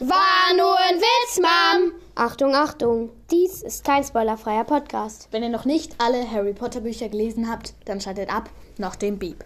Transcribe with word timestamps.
War 0.00 0.52
nur 0.56 0.76
ein 0.76 0.96
Witz, 0.96 1.38
Mom. 1.38 1.92
Achtung, 2.16 2.52
Achtung. 2.56 3.10
Dies 3.30 3.62
ist 3.62 3.84
kein 3.84 4.02
spoilerfreier 4.02 4.64
Podcast. 4.64 5.28
Wenn 5.30 5.44
ihr 5.44 5.50
noch 5.50 5.64
nicht 5.66 5.92
alle 5.98 6.28
Harry 6.28 6.52
Potter 6.52 6.80
Bücher 6.80 7.08
gelesen 7.08 7.48
habt, 7.48 7.74
dann 7.84 8.00
schaltet 8.00 8.28
ab 8.28 8.50
nach 8.76 8.96
dem 8.96 9.20
Beep. 9.20 9.44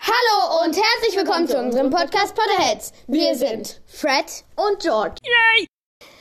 Hallo 0.00 0.64
und 0.64 0.76
herzlich 0.76 1.16
willkommen 1.16 1.48
zu 1.48 1.58
unserem 1.58 1.90
Podcast 1.90 2.32
Potterheads. 2.36 2.92
Wir 3.08 3.34
sind 3.34 3.80
Fred 3.86 4.44
Und 4.54 4.78
George. 4.80 5.16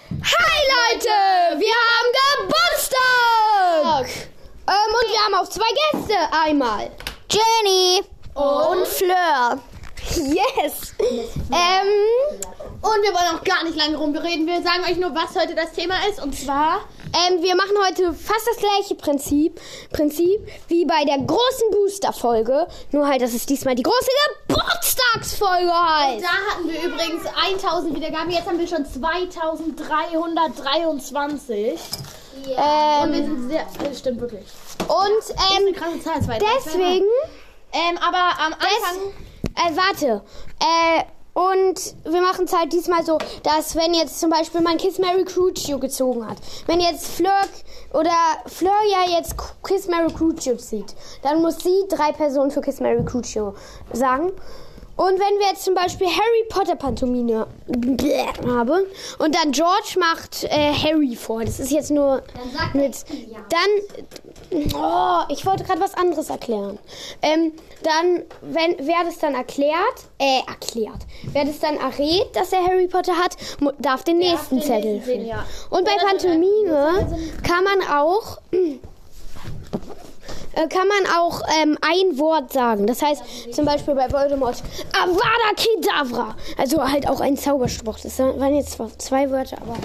Hi 0.10 0.96
Leute, 0.96 1.60
wir 1.60 1.76
haben 1.76 2.48
Geburtstag! 2.48 4.28
Ähm, 4.68 4.96
und 4.96 5.12
wir 5.12 5.20
haben 5.20 5.36
auch 5.36 5.48
zwei 5.50 5.70
Gäste. 5.92 6.16
Einmal 6.32 6.90
Jenny 7.30 8.02
und 8.34 8.88
Fleur. 8.88 9.60
Yes! 10.10 10.94
Ähm, 11.00 11.88
Und 12.82 13.02
wir 13.04 13.14
wollen 13.14 13.38
auch 13.38 13.44
gar 13.44 13.64
nicht 13.64 13.76
lange 13.78 13.96
rumreden. 13.98 14.48
Wir 14.48 14.62
sagen 14.64 14.84
euch 14.90 14.98
nur, 14.98 15.14
was 15.14 15.36
heute 15.40 15.54
das 15.56 15.72
Thema 15.74 15.96
ist. 16.10 16.20
Und 16.22 16.34
zwar 16.38 16.82
ähm, 17.14 17.44
wir 17.44 17.56
machen 17.58 17.76
heute 17.86 18.14
fast 18.14 18.48
das 18.48 18.56
gleiche 18.58 18.96
Prinzip, 18.96 19.60
Prinzip 19.92 20.48
wie 20.70 20.86
bei 20.86 21.04
der 21.04 21.18
großen 21.18 21.70
Booster-Folge. 21.72 22.68
Nur 22.92 23.06
halt, 23.08 23.22
dass 23.22 23.34
es 23.34 23.46
diesmal 23.46 23.76
die 23.76 23.84
große 23.84 24.08
Geburtstagsfolge 24.48 25.74
heißt. 25.74 26.24
Da 26.24 26.30
hatten 26.54 26.70
wir 26.70 26.82
übrigens 26.82 27.24
1000 27.62 27.94
Wiedergaben. 27.96 28.32
Jetzt 28.32 28.48
haben 28.48 28.60
wir 28.60 28.68
schon 28.68 28.86
2323. 28.86 31.80
Und 32.34 32.48
wir 32.48 32.58
Ähm, 32.58 33.14
sind 33.14 33.50
sehr. 33.50 33.68
Das 33.84 34.00
stimmt 34.00 34.22
wirklich. 34.22 34.46
und 34.80 35.24
Eine 35.58 35.68
ähm, 35.70 35.76
krasse 35.76 36.00
Zahl. 36.02 36.22
Zwei, 36.22 36.40
deswegen, 36.40 37.06
Ähm, 37.74 37.98
aber 37.98 38.40
am 38.40 38.54
Anfang. 38.54 39.14
äh, 39.56 39.76
warte, 39.76 40.24
äh, 40.60 41.04
und 41.34 41.96
wir 42.04 42.22
machen 42.22 42.44
es 42.44 42.54
halt 42.54 42.74
diesmal 42.74 43.06
so, 43.06 43.18
dass 43.44 43.76
wenn 43.76 43.94
jetzt 43.94 44.20
zum 44.20 44.30
Beispiel 44.30 44.60
mein 44.60 44.78
Kiss 44.78 45.00
Mary 45.00 45.24
Crucio 45.24 45.80
gezogen 45.80 46.28
hat, 46.28 46.38
wenn 46.66 46.82
jetzt 46.82 47.08
Fleur 47.08 47.44
oder 47.94 48.12
Fleur 48.48 48.74
ja 48.92 49.18
jetzt 49.18 49.36
Kiss 49.66 49.88
Mary 49.88 50.12
Crucio 50.12 50.58
zieht, 50.58 50.94
dann 51.22 51.42
muss 51.42 51.60
sie 51.60 51.86
drei 51.88 52.12
Personen 52.12 52.52
für 52.52 52.60
Kiss 52.60 52.82
Mary 52.82 53.06
Crucio 53.06 53.56
sagen. 53.94 54.34
Und 55.02 55.14
wenn 55.14 55.40
wir 55.40 55.48
jetzt 55.48 55.64
zum 55.64 55.74
Beispiel 55.74 56.06
Harry 56.06 56.44
Potter 56.48 56.76
Pantomime 56.76 57.48
haben 58.46 58.86
und 59.18 59.36
dann 59.36 59.52
George 59.52 59.96
macht 60.00 60.44
äh, 60.44 60.72
Harry 60.74 61.16
vor, 61.16 61.44
das 61.44 61.60
ist 61.60 61.72
jetzt 61.72 61.90
nur 61.90 62.22
mit, 62.74 63.04
dann, 63.50 64.70
oh, 64.76 65.22
ich 65.30 65.44
wollte 65.44 65.64
gerade 65.64 65.82
was 65.82 65.96
anderes 65.96 66.30
erklären. 66.30 66.78
Ähm, 67.24 67.54
dann, 67.82 68.26
wenn 68.44 68.76
wer 68.86 69.04
das 69.04 69.18
dann 69.18 69.34
erklärt, 69.34 70.06
äh, 70.20 70.42
erklärt, 70.48 71.08
wer 71.32 71.46
das 71.46 71.58
dann 71.60 71.78
errät, 71.78 72.36
dass 72.36 72.54
er 72.54 72.64
Harry 72.64 72.88
Potter 72.88 73.18
hat, 73.18 73.38
darf 73.80 74.04
den 74.04 74.20
nächsten 74.20 74.60
den 74.60 74.68
Zettel 74.68 74.94
nächsten 74.94 75.12
sehen, 75.14 75.26
ja. 75.26 75.48
Und 75.72 75.84
bei 75.84 75.96
Pantomime 75.96 77.08
kann 77.42 77.64
man 77.64 77.82
auch 77.90 78.38
äh, 80.54 80.68
kann 80.68 80.88
man 80.88 81.14
auch 81.18 81.42
ähm, 81.62 81.78
ein 81.82 82.18
Wort 82.20 82.52
sagen. 82.54 82.88
Das 82.88 83.02
heißt 83.02 83.22
zum 83.54 83.66
Beispiel 83.66 83.96
bei 83.96 84.12
Voldemort 84.12 84.62
Avada 84.98 85.54
Kedavra. 85.56 86.36
Also 86.58 86.82
halt 86.84 87.08
auch 87.08 87.20
ein 87.22 87.38
Zauberspruch. 87.38 88.00
Das 88.00 88.20
waren 88.20 88.56
jetzt 88.56 88.72
zwar 88.74 88.90
zwei 88.98 89.30
Wörter, 89.30 89.58
aber 89.62 89.76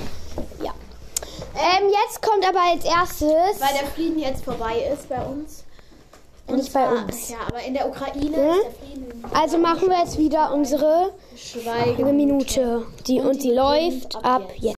ja. 0.65 0.73
Ähm, 1.55 1.89
jetzt 1.89 2.21
kommt 2.23 2.47
aber 2.47 2.61
als 2.61 2.85
erstes. 2.85 3.61
Weil 3.61 3.79
der 3.81 3.87
Frieden 3.95 4.19
jetzt 4.19 4.45
vorbei 4.45 4.91
ist 4.93 5.09
bei 5.09 5.23
uns. 5.25 5.65
Nicht 6.49 6.73
bei 6.73 6.85
zwar- 6.85 7.05
uns. 7.05 7.31
Ja, 7.31 7.39
aber 7.49 7.61
in 7.63 7.75
der 7.75 7.89
Ukraine 7.89 8.37
Hm? 8.37 8.51
ist 8.51 8.65
der 8.65 8.89
Frieden. 8.89 9.25
Also 9.35 9.59
machen 9.59 9.89
wir 9.89 9.99
jetzt 9.99 10.17
wieder 10.19 10.53
unsere 10.55 11.13
Schweigen. 11.37 12.05
eine 12.05 12.13
Minute. 12.13 12.87
Die, 13.07 13.21
und 13.21 13.43
die 13.43 13.51
läuft 13.53 14.15
ab 14.25 14.49
jetzt. 14.59 14.76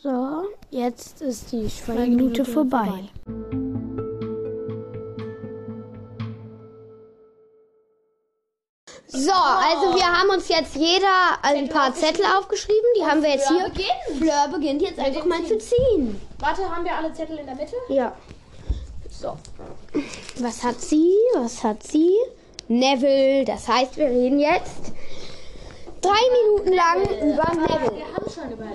So, 0.00 0.44
jetzt 0.70 1.20
ist 1.22 1.50
die 1.50 1.68
Schweigeminute 1.68 2.44
vorbei. 2.44 3.08
So, 9.08 9.32
also 9.32 9.96
wir 9.96 10.06
haben 10.06 10.30
uns 10.30 10.48
jetzt 10.48 10.76
jeder 10.76 11.42
ein 11.42 11.68
paar 11.68 11.92
Zettel 11.94 12.24
aufgeschrieben. 12.26 12.84
Die 12.96 13.04
haben 13.04 13.22
wir 13.22 13.30
jetzt 13.30 13.48
hier. 13.48 13.64
beginnt. 13.64 14.18
Fleur 14.18 14.48
beginnt 14.52 14.82
jetzt 14.82 15.00
einfach 15.00 15.24
mal 15.24 15.42
zu 15.44 15.58
ziehen. 15.58 16.20
Warte, 16.38 16.62
haben 16.62 16.84
wir 16.84 16.94
alle 16.94 17.12
Zettel 17.12 17.38
in 17.38 17.46
der 17.46 17.56
Mitte? 17.56 17.74
Ja. 17.88 18.14
So. 19.10 19.36
Was 20.38 20.62
hat 20.62 20.80
sie? 20.80 21.12
Was 21.34 21.64
hat 21.64 21.82
sie? 21.82 22.12
Neville. 22.68 23.44
Das 23.44 23.66
heißt, 23.66 23.96
wir 23.96 24.06
reden 24.06 24.38
jetzt 24.38 24.92
drei 26.00 26.20
Minuten 26.44 26.72
lang 26.72 27.02
über 27.02 27.52
Neville. 27.54 27.96
Wir 27.96 28.14
haben 28.14 28.30
schon 28.30 28.52
über 28.52 28.66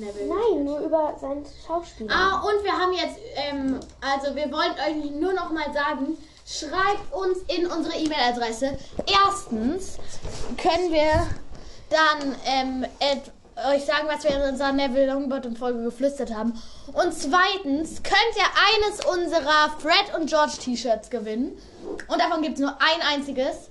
Neville. 0.00 0.26
Nein, 0.26 0.64
nur 0.64 0.80
über 0.80 1.16
sein 1.20 1.44
Schauspiel. 1.66 2.08
Ah, 2.10 2.42
und 2.42 2.64
wir 2.64 2.72
haben 2.72 2.92
jetzt, 2.92 3.18
ähm, 3.36 3.80
also 4.00 4.34
wir 4.34 4.50
wollen 4.52 4.72
euch 4.72 5.10
nur 5.12 5.32
noch 5.32 5.50
mal 5.50 5.72
sagen, 5.72 6.16
schreibt 6.46 7.12
uns 7.12 7.38
in 7.48 7.66
unsere 7.66 7.96
E-Mail-Adresse. 7.96 8.78
Erstens 9.06 9.98
können 10.56 10.92
wir 10.92 11.26
dann 11.90 12.34
ähm, 12.46 12.86
euch 13.66 13.84
sagen, 13.84 14.06
was 14.06 14.24
wir 14.24 14.30
in 14.30 14.42
unserer 14.42 14.72
Neville 14.72 15.12
Longbottom-Folge 15.12 15.82
geflüstert 15.84 16.34
haben. 16.34 16.60
Und 16.92 17.12
zweitens 17.12 18.02
könnt 18.02 18.36
ihr 18.36 18.86
eines 18.86 19.04
unserer 19.04 19.70
Fred 19.78 20.14
und 20.18 20.28
George 20.28 20.52
T-Shirts 20.60 21.10
gewinnen. 21.10 21.58
Und 22.08 22.20
davon 22.20 22.42
gibt 22.42 22.54
es 22.54 22.60
nur 22.60 22.76
ein 22.80 23.00
einziges. 23.06 23.70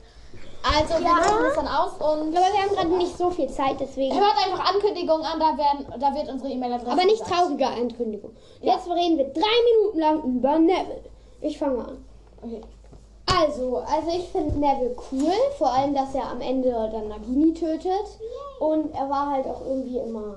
Also 0.76 0.96
wir 0.96 1.02
Ja. 1.08 1.14
machen 1.14 1.44
das 1.44 1.56
dann 1.56 1.68
aus 1.68 1.94
und 1.94 2.36
Aber 2.36 2.46
wir 2.54 2.62
haben 2.62 2.76
gerade 2.76 2.98
nicht 2.98 3.18
so 3.18 3.30
viel 3.30 3.48
Zeit, 3.50 3.78
deswegen. 3.80 4.16
hört 4.16 4.36
einfach 4.46 4.74
Ankündigungen 4.74 5.26
an, 5.26 5.40
da, 5.40 5.58
werden, 5.58 5.86
da 6.00 6.14
wird 6.16 6.30
unsere 6.30 6.52
E-Mail-Adresse 6.52 6.92
Aber 6.92 7.06
nicht 7.06 7.24
traurige 7.26 7.68
Ankündigung. 7.68 8.32
Jetzt 8.62 8.88
reden 8.90 9.18
wir 9.18 9.26
drei 9.26 9.58
Minuten 9.72 10.00
lang 10.00 10.24
über 10.24 10.60
Neville. 10.60 11.04
Ich 11.42 11.58
fange 11.58 11.80
an. 11.80 12.06
Okay. 12.44 12.62
Also, 13.40 13.78
also 13.78 14.10
ich 14.10 14.30
finde 14.30 14.58
Neville 14.58 14.96
cool, 15.12 15.32
vor 15.58 15.72
allem, 15.72 15.94
dass 15.94 16.16
er 16.16 16.30
am 16.30 16.42
Ende 16.42 16.72
dann 16.92 17.10
Nagini 17.10 17.54
tötet. 17.54 17.92
Und 18.60 18.94
er 18.96 19.10
war 19.10 19.32
halt 19.32 19.46
auch 19.46 19.62
irgendwie 19.68 19.98
immer 20.00 20.36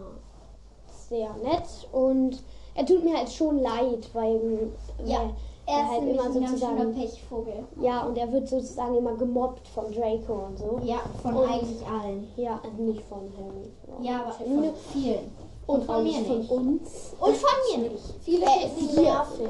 sehr 1.09 1.31
nett 1.43 1.65
und 1.93 2.43
er 2.75 2.87
tut 2.87 3.03
mir 3.05 3.17
halt 3.17 3.33
schon 3.33 3.61
leid, 3.61 4.09
weil 4.13 4.71
weil 4.99 5.31
er 5.71 5.89
halt 5.89 6.03
immer 6.09 6.33
sozusagen 6.33 6.95
Pechvogel. 6.95 7.65
ja 7.81 8.03
und 8.05 8.17
er 8.19 8.33
wird 8.33 8.49
sozusagen 8.49 8.97
immer 8.97 9.15
gemobbt 9.15 9.67
von 9.69 9.85
Draco 9.93 10.47
und 10.49 10.59
so. 10.59 10.81
Ja, 10.85 10.99
von 11.23 11.35
Und- 11.37 11.49
eigentlich 11.49 11.87
allen. 11.87 12.29
Ja, 12.37 12.61
also 12.63 12.83
nicht 12.83 13.03
von 13.09 13.31
Harry. 13.39 13.71
Ja, 14.07 14.21
aber 14.23 14.39
Hermine. 14.39 14.73
von 14.73 14.75
vielen. 14.93 15.31
und 15.67 15.85
von 15.85 15.95
auch 15.95 16.03
mir 16.03 16.13
nicht 16.19 16.27
von 16.27 16.39
nicht. 16.39 16.51
uns. 16.51 16.91
Und 17.21 17.37
von 17.37 17.51
mir 17.79 17.89
nicht. 17.91 18.05
Viele 18.23 18.45
Äh, 18.47 18.69
finden 18.77 18.89
hier. 18.95 19.03
nervig. 19.03 19.49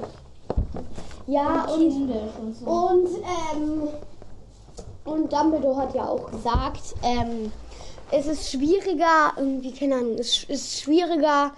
Ja, 1.27 1.65
und 1.65 1.79
kindisch 1.91 2.17
und 2.43 2.55
so. 2.57 2.67
Und, 2.67 3.09
ähm, 3.55 3.89
und 5.05 5.33
Dumbledore 5.33 5.77
hat 5.77 5.95
ja 5.95 6.09
auch 6.09 6.31
gesagt, 6.31 6.95
ähm, 7.03 7.53
es 8.11 8.27
ist 8.27 8.51
schwieriger, 8.51 9.33
irgendwie, 9.37 9.73
keine 9.73 9.97
Ahnung, 9.97 10.15
es 10.19 10.45
ist 10.45 10.81
schwieriger, 10.81 11.53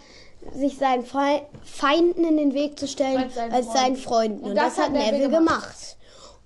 sich 0.54 0.76
seinen 0.78 1.04
Fre 1.04 1.42
Feinden 1.64 2.24
in 2.24 2.36
den 2.36 2.54
Weg 2.54 2.78
zu 2.78 2.88
stellen, 2.88 3.22
Als 3.22 3.34
seinen 3.34 3.52
als 3.52 3.72
seinen 3.72 3.96
Freunden. 3.96 4.44
Und, 4.44 4.56
das, 4.56 4.78
hat 4.78 4.92
Neville 4.92 5.30
gemacht. 5.30 5.96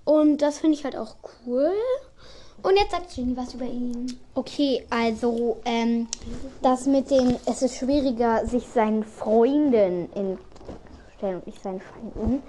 Und 0.05 0.41
das 0.41 0.59
finde 0.59 0.77
ich 0.77 0.83
halt 0.83 0.95
auch 0.95 1.15
cool. 1.45 1.71
Und 2.63 2.75
jetzt 2.75 2.91
sagt 2.91 3.13
Ginny 3.13 3.37
was 3.37 3.53
über 3.53 3.65
ihn. 3.65 4.19
Okay, 4.33 4.85
also 4.89 5.57
ähm, 5.65 6.07
das 6.61 6.85
mit 6.85 7.11
den, 7.11 7.37
es 7.45 7.61
ist 7.61 7.77
schwieriger, 7.77 8.45
sich 8.45 8.65
seinen 8.67 9.03
Freunden 9.03 10.09
in 10.13 10.37
stellen 11.17 11.37
und 11.37 11.47
nicht 11.47 11.61
seinen 11.61 11.81
Feinden. 11.81 12.43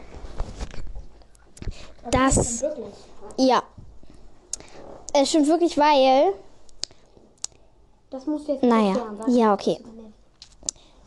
Das, 2.10 2.64
ja, 3.36 3.62
es 5.12 5.28
stimmt 5.28 5.48
wirklich, 5.48 5.76
weil, 5.76 6.32
Das 8.10 8.26
musst 8.26 8.48
du 8.48 8.52
jetzt 8.52 8.62
naja, 8.62 8.96
ja, 9.26 9.52
okay. 9.52 9.78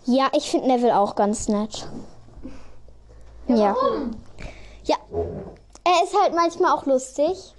Ja, 0.05 0.29
ich 0.35 0.49
finde 0.49 0.67
Neville 0.67 0.97
auch 0.97 1.15
ganz 1.15 1.47
nett. 1.47 1.87
Ja. 3.47 3.75
Ja. 4.83 4.95
Er 5.83 6.03
ist 6.03 6.15
halt 6.19 6.33
manchmal 6.33 6.71
auch 6.71 6.85
lustig. 6.85 7.53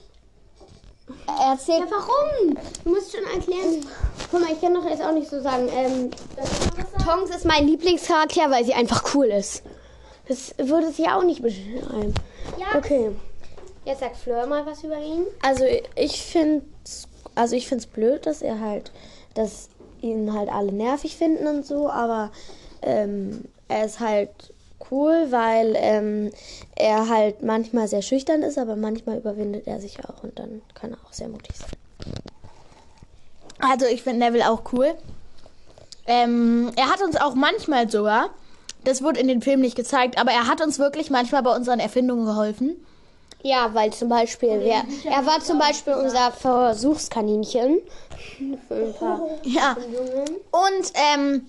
Er 1.27 1.53
erzählt. 1.53 1.81
Ja, 1.81 1.87
warum? 1.91 2.56
Du 2.85 2.91
musst 2.91 3.12
schon 3.12 3.25
erklären. 3.25 3.87
Guck 4.31 4.41
mal, 4.41 4.53
ich 4.53 4.61
kann 4.61 4.75
doch 4.75 4.85
jetzt 4.85 5.03
auch 5.03 5.12
nicht 5.12 5.29
so 5.29 5.41
sagen. 5.41 5.69
Ähm, 5.75 6.11
Tongs 7.05 7.31
ist 7.31 7.44
mein 7.44 7.67
Lieblingscharakter, 7.67 8.50
weil 8.50 8.65
sie 8.65 8.75
einfach 8.75 9.15
cool 9.15 9.27
ist. 9.27 9.62
Das 10.29 10.55
würde 10.59 10.91
sie 10.93 11.03
ja 11.03 11.19
auch 11.19 11.25
nicht 11.25 11.43
beschreiben. 11.43 12.15
Ja. 12.59 12.79
Okay. 12.79 13.11
Jetzt 13.85 14.00
sagt 14.00 14.17
Fleur 14.17 14.47
mal 14.47 14.65
was 14.65 14.85
über 14.85 14.99
ihn. 14.99 15.25
Also 15.43 15.65
ich 15.97 16.23
finde 16.23 16.62
also 17.35 17.56
ich 17.56 17.67
finde 17.67 17.85
es 17.85 17.87
blöd, 17.87 18.27
dass 18.27 18.43
er 18.43 18.61
halt, 18.61 18.93
dass 19.35 19.69
ihn 20.03 20.33
halt 20.33 20.51
alle 20.51 20.73
nervig 20.73 21.17
finden 21.17 21.47
und 21.47 21.65
so, 21.65 21.89
aber 21.89 22.31
ähm, 22.83 23.45
er 23.69 23.85
ist 23.85 24.01
halt 24.01 24.31
cool, 24.91 25.29
weil 25.31 25.75
ähm, 25.77 26.31
er 26.77 27.09
halt 27.09 27.43
manchmal 27.43 27.89
sehr 27.89 28.03
schüchtern 28.03 28.43
ist, 28.43 28.59
aber 28.59 28.77
manchmal 28.77 29.19
überwindet 29.19 29.67
er 29.67 29.81
sich 29.81 29.99
auch 30.05 30.23
und 30.23 30.39
dann 30.39 30.63
kann 30.75 30.93
er 30.93 30.99
auch 31.07 31.13
sehr 31.13 31.29
mutig 31.29 31.57
sein. 31.57 31.71
Also 33.59 33.87
ich 33.87 34.03
finde 34.03 34.19
Neville 34.27 34.51
auch 34.51 34.73
cool. 34.73 34.95
Ähm, 36.07 36.73
er 36.77 36.91
hat 36.91 37.01
uns 37.01 37.17
auch 37.17 37.35
manchmal 37.35 37.89
sogar, 37.89 38.31
das 38.85 39.03
wurde 39.03 39.21
in 39.21 39.29
den 39.29 39.41
Filmen 39.41 39.63
nicht 39.63 39.77
gezeigt, 39.77 40.19
aber 40.19 40.33
er 40.33 40.49
hat 40.49 40.61
uns 40.61 40.81
wirklich 40.81 41.11
manchmal 41.11 41.43
bei 41.45 41.55
unseren 41.55 41.79
Erfindungen 41.79 42.27
geholfen. 42.27 42.77
Ja, 43.43 43.75
weil 43.75 43.93
zum 43.93 44.09
Beispiel, 44.09 44.61
wer, 44.62 44.85
er 45.11 45.27
war 45.27 45.41
zum 45.41 45.59
Beispiel 45.59 45.94
unser 45.94 46.31
Versuchskaninchen. 46.31 47.81
Für 48.69 48.75
ein 48.75 48.94
paar 48.94 49.21
Ja. 49.43 49.77
Und 50.53 50.93
ähm, 50.94 51.47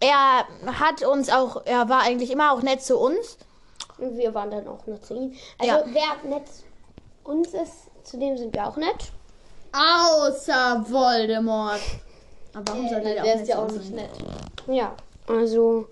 er 0.00 0.44
hat 0.78 1.02
uns 1.02 1.30
auch, 1.30 1.62
er 1.64 1.88
war 1.88 2.02
eigentlich 2.02 2.30
immer 2.30 2.52
auch 2.52 2.60
nett 2.62 2.82
zu 2.82 2.98
uns. 2.98 3.38
Und 3.98 4.18
wir 4.18 4.34
waren 4.34 4.50
dann 4.50 4.66
auch 4.68 4.86
nett 4.86 5.04
zu 5.06 5.14
ihm. 5.14 5.34
Also 5.58 5.72
Ja. 5.74 5.84
wer 5.86 6.30
nett 6.30 6.46
zu 6.48 6.62
uns 7.30 7.48
ist, 7.48 7.72
zu 8.02 8.18
dem 8.18 8.36
sind 8.36 8.52
wir 8.54 8.66
auch 8.68 8.76
nett. 8.76 9.10
Außer 9.72 10.84
Voldemort. 10.88 11.80
Aber 12.54 12.64
warum 12.72 12.88
sollte 12.88 13.04
Der, 13.06 13.22
der, 13.22 13.22
der 13.24 13.34
auch 13.36 13.40
ist 13.42 13.48
ja 13.48 13.58
auch 13.58 13.70
nicht 13.70 13.84
sein? 13.86 13.94
nett. 13.94 14.10
Ja, 14.68 14.94
also 15.26 15.88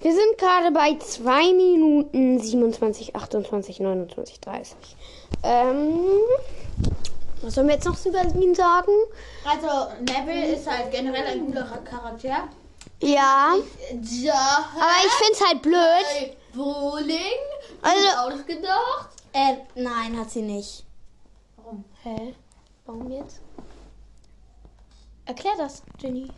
wir 0.00 0.12
sind 0.14 0.38
gerade 0.38 0.70
bei 0.72 0.96
2 0.98 1.52
Minuten 1.54 2.38
27, 2.40 3.16
28, 3.16 3.80
29, 3.80 4.40
30. 4.40 4.76
Ähm, 5.42 5.98
was 7.42 7.54
sollen 7.54 7.68
wir 7.68 7.74
jetzt 7.74 7.86
noch 7.86 8.04
über 8.06 8.22
ihn 8.40 8.54
sagen? 8.54 8.92
Also 9.44 9.92
Neville 10.00 10.54
ist 10.54 10.70
halt 10.70 10.90
generell 10.90 11.26
ein 11.26 11.46
guter 11.46 11.64
Charakter. 11.84 12.48
Ja, 13.00 13.54
Ja. 14.10 14.68
aber 14.74 15.04
ich 15.04 15.12
finde 15.12 15.32
es 15.32 15.46
halt 15.46 15.62
blöd. 15.62 16.36
Bowling? 16.54 17.16
Also, 17.82 18.34
Ausgedacht? 18.36 19.10
Äh, 19.32 19.56
nein, 19.74 20.18
hat 20.18 20.30
sie 20.30 20.42
nicht. 20.42 20.84
hä? 22.02 22.34
Warum 22.86 23.10
jetzt? 23.10 23.40
Erklär 25.26 25.52
das, 25.58 25.82
Jenny. 25.98 26.28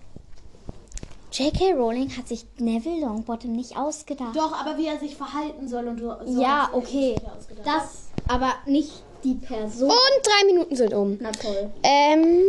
J.K. 1.33 1.75
Rowling 1.75 2.17
hat 2.17 2.27
sich 2.27 2.47
Neville 2.59 3.01
Longbottom 3.01 3.53
nicht 3.53 3.77
ausgedacht. 3.77 4.35
Doch, 4.35 4.53
aber 4.59 4.79
wie 4.79 4.87
er 4.87 4.99
sich 4.99 5.17
verhalten 5.17 5.69
soll 5.69 5.87
und 5.89 6.01
so. 6.01 6.17
ja, 6.41 6.71
okay. 6.73 7.17
Das, 7.65 8.07
aber 8.29 8.55
nicht 8.67 9.03
die 9.25 9.35
Person. 9.35 9.91
Und 9.91 10.23
drei 10.23 10.47
Minuten 10.47 10.75
sind 10.77 10.95
um. 10.95 11.19
Na 11.21 11.31
toll. 11.33 11.71
Ähm, 11.83 12.41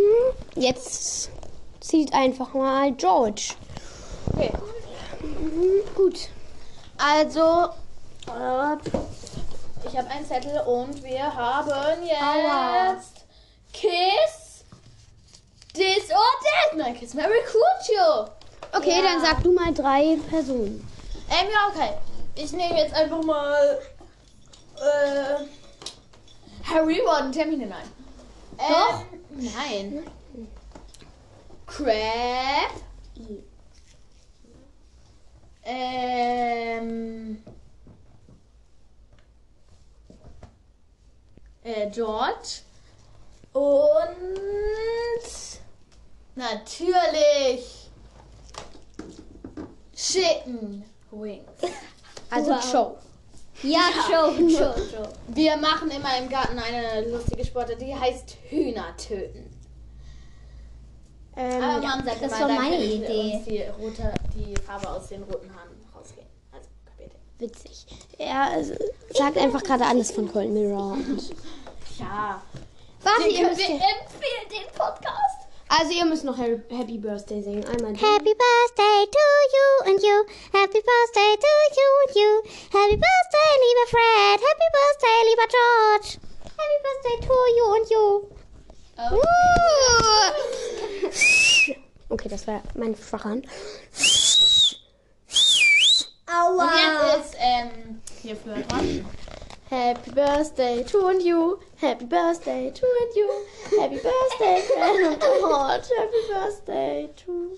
jetzt 0.56 1.30
zieht 1.82 2.14
einfach 2.14 2.54
mal 2.54 2.94
George. 2.94 3.54
Okay. 4.34 4.52
Mhm, 5.22 5.82
gut. 5.96 6.30
Also, 6.98 7.70
äh, 8.28 8.78
ich 9.88 9.98
habe 9.98 10.10
einen 10.10 10.26
Zettel 10.26 10.62
und 10.62 11.04
wir 11.04 11.36
haben 11.36 12.04
jetzt 12.04 13.26
Kiss, 13.74 14.64
This 15.74 16.10
or 16.12 16.18
That. 16.44 16.78
Nein, 16.78 16.98
Kiss 16.98 17.14
Mary 17.14 17.40
Crucio. 17.46 18.30
Okay, 18.76 19.02
dann 19.02 19.22
sag 19.22 19.44
du 19.44 19.52
mal 19.52 19.74
drei 19.74 20.18
Personen. 20.30 20.88
Ähm, 21.30 21.48
ja, 21.52 21.70
okay. 21.70 21.94
Ich 22.36 22.52
nehme 22.54 22.78
jetzt 22.78 22.94
einfach 22.94 23.24
mal 23.24 23.80
äh, 24.78 25.46
Harry 26.64 27.02
Ron 27.02 27.32
Termine 27.32 27.66
nein. 27.66 27.88
Doch? 28.58 29.06
nein. 29.32 30.04
Crab. 31.66 32.72
Ähm. 35.64 37.44
Äh, 41.64 41.90
George. 41.92 42.62
Und 43.54 44.18
natürlich 46.36 47.89
Chicken 50.00 50.84
Wings. 51.12 51.44
Also 52.30 52.52
Joe. 52.72 52.96
Ja, 53.64 53.90
schon, 54.08 54.50
schon, 54.50 54.74
schon. 54.90 55.08
Wir 55.28 55.58
machen 55.58 55.92
immer 55.92 56.18
im 56.18 56.30
Garten 56.30 56.58
eine 56.58 57.10
lustige 57.10 57.44
Sportart, 57.46 57.82
die 57.82 57.94
heißt 57.94 58.38
Hühner 58.50 58.96
töten. 58.96 59.50
Ähm, 61.36 61.62
Aber 61.64 61.82
Mom 61.88 62.06
sagt 62.06 62.22
das 62.22 62.32
war 62.40 62.48
meine 62.48 62.84
Idee. 62.84 63.44
die, 63.48 63.62
rote, 63.82 64.14
die 64.36 64.56
Farbe 64.62 64.90
aus 64.90 65.08
den 65.08 65.24
roten 65.24 65.54
Haaren 65.54 65.70
rausgehen. 65.96 66.28
Also, 66.52 66.70
kapiert 66.86 67.12
ihr? 67.14 67.48
witzig. 67.48 67.86
Er 68.18 68.42
also, 68.52 68.74
sagt 69.14 69.38
einfach 69.38 69.64
gerade 69.64 69.86
alles 69.86 70.12
von 70.12 70.32
Cold 70.32 70.50
Mirror. 70.50 70.98
Ja. 72.00 72.42
Warte, 73.04 73.28
ihr 73.28 73.46
müsst 73.46 73.58
wir 73.60 73.68
ja- 73.68 73.74
empfehlen, 73.74 74.48
den 74.50 74.74
Podcast. 74.74 75.49
Also 75.70 75.92
ihr 75.92 76.06
müsst 76.06 76.24
noch 76.24 76.38
Happy, 76.38 76.98
Birthday 76.98 77.42
singen. 77.42 77.64
Einmal 77.66 77.94
die. 77.94 78.02
Happy 78.02 78.34
birthday 78.34 79.06
to 79.12 79.26
you 79.56 79.92
and 79.92 80.02
you. 80.02 80.26
Happy 80.52 80.82
birthday 80.82 81.36
to 81.38 81.48
you 81.78 81.90
and 82.04 82.16
you. 82.16 82.42
Happy 82.72 82.98
birthday, 82.98 83.52
lieber 83.64 83.88
Fred. 83.90 84.40
Happy 84.50 84.68
birthday, 84.78 85.20
lieber 85.30 85.48
George. 85.56 86.10
Happy 86.58 86.80
birthday 86.84 87.18
to 87.28 87.34
you 87.58 87.66
and 87.76 87.90
you. 87.92 88.06
Okay, 92.10 92.28
das 92.30 92.48
war 92.48 92.62
mein 92.76 92.96
schwacher 92.96 93.30
Hand. 93.30 93.46
Aua. 96.28 96.64
Und 96.64 96.72
jetzt 96.74 97.26
ist, 97.26 97.36
ähm, 97.40 98.02
hier 98.22 98.36
für 98.36 98.62
dran. 98.68 99.06
Happy 99.70 100.12
Birthday 100.12 100.84
to 100.84 101.08
and 101.08 101.22
you. 101.22 101.60
Happy 101.80 102.06
Birthday 102.06 102.72
to 102.72 102.86
and 102.86 103.16
you. 103.16 103.30
Happy 103.80 103.96
Birthday, 103.98 104.29
George. 104.40 105.86
Happy 105.98 106.22
Birthday 106.30 107.10
to 107.18 107.58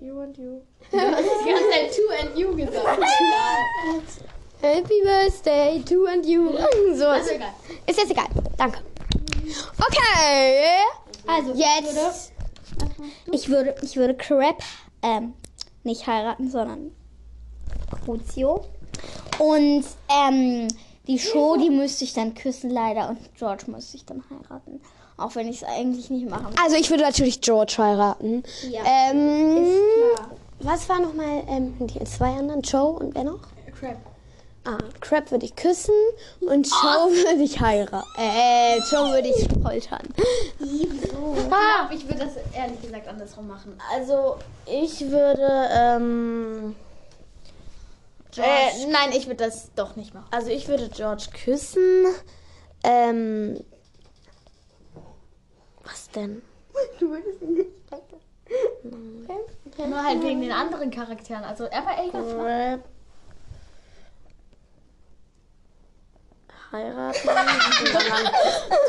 you 0.00 0.20
and 0.20 0.36
you. 0.38 0.62
Du 0.90 0.98
hast 0.98 1.22
die 1.44 1.50
ganze 1.50 1.70
Zeit 1.70 1.92
to 1.94 2.02
and 2.20 2.38
you 2.38 2.56
gesagt. 2.56 3.02
Happy 4.62 5.00
Birthday 5.04 5.82
to 5.84 6.06
and 6.06 6.26
you. 6.26 6.50
So, 6.94 7.06
Also 7.08 7.30
egal. 7.30 7.52
ist 7.86 7.98
jetzt 7.98 8.10
egal. 8.10 8.26
Danke. 8.58 8.80
Okay. 9.78 10.80
Also, 11.26 11.54
Jetzt. 11.54 12.32
ich 13.30 13.48
würde, 13.48 13.74
ich 13.82 13.96
würde 13.96 14.14
Crab 14.16 14.60
ähm, 15.02 15.34
nicht 15.84 16.06
heiraten, 16.06 16.50
sondern 16.50 16.90
Crucio. 18.04 18.64
Und 19.38 19.84
ähm, 20.08 20.68
die 21.06 21.18
Show, 21.18 21.56
die 21.56 21.70
müsste 21.70 22.04
ich 22.04 22.12
dann 22.12 22.34
küssen, 22.34 22.70
leider. 22.70 23.08
Und 23.08 23.18
George 23.36 23.64
müsste 23.68 23.96
ich 23.96 24.04
dann 24.04 24.22
heiraten. 24.30 24.80
Auch 25.16 25.34
wenn 25.34 25.48
ich 25.48 25.62
es 25.62 25.64
eigentlich 25.68 26.10
nicht 26.10 26.28
machen 26.28 26.46
will. 26.46 26.54
Also 26.62 26.76
ich 26.76 26.90
würde 26.90 27.02
natürlich 27.02 27.40
George 27.40 27.74
heiraten. 27.78 28.42
Ja. 28.70 28.80
Ähm, 29.10 29.66
was 30.60 30.88
war 30.88 31.00
nochmal 31.00 31.42
ähm, 31.48 31.74
die 31.80 32.02
zwei 32.04 32.30
anderen? 32.38 32.62
Joe 32.62 32.92
und 32.98 33.14
wer 33.14 33.24
noch? 33.24 33.40
Crap. 33.78 33.96
Ah, 34.64 34.78
Crab 35.00 35.30
würde 35.32 35.44
ich 35.44 35.56
küssen 35.56 35.92
und 36.40 36.66
Joe 36.68 37.10
würde 37.10 37.42
ich 37.42 37.60
heiraten. 37.60 38.06
Äh, 38.16 38.78
Joe 38.90 39.12
würde 39.12 39.28
ich 39.28 39.48
foltern. 39.62 40.02
Ich 40.64 41.48
glaube, 41.48 41.94
ich 41.94 42.04
würde 42.08 42.24
das 42.26 42.34
ehrlich 42.54 42.80
gesagt 42.80 43.08
andersrum 43.08 43.48
machen. 43.48 43.76
Also 43.94 44.36
ich 44.66 45.00
würde, 45.10 45.68
ähm, 45.72 46.74
Äh, 48.36 48.86
nein, 48.90 49.10
ich 49.12 49.26
würde 49.26 49.44
das 49.44 49.68
doch 49.74 49.96
nicht 49.96 50.14
machen. 50.14 50.26
also 50.30 50.48
ich 50.48 50.68
würde 50.68 50.88
George 50.88 51.26
küssen. 51.44 52.06
Ähm, 52.84 53.60
Was 55.84 56.10
denn? 56.10 56.42
Nur 59.88 60.04
halt 60.04 60.22
wegen 60.22 60.40
den 60.40 60.52
anderen 60.52 60.90
Charakteren. 60.90 61.44
Also 61.44 61.64
er 61.64 61.84
war 61.84 61.98
echt 61.98 62.12
Crap. 62.12 62.80
Heiraten. 66.72 67.28
und 67.28 67.34
dann 67.34 67.46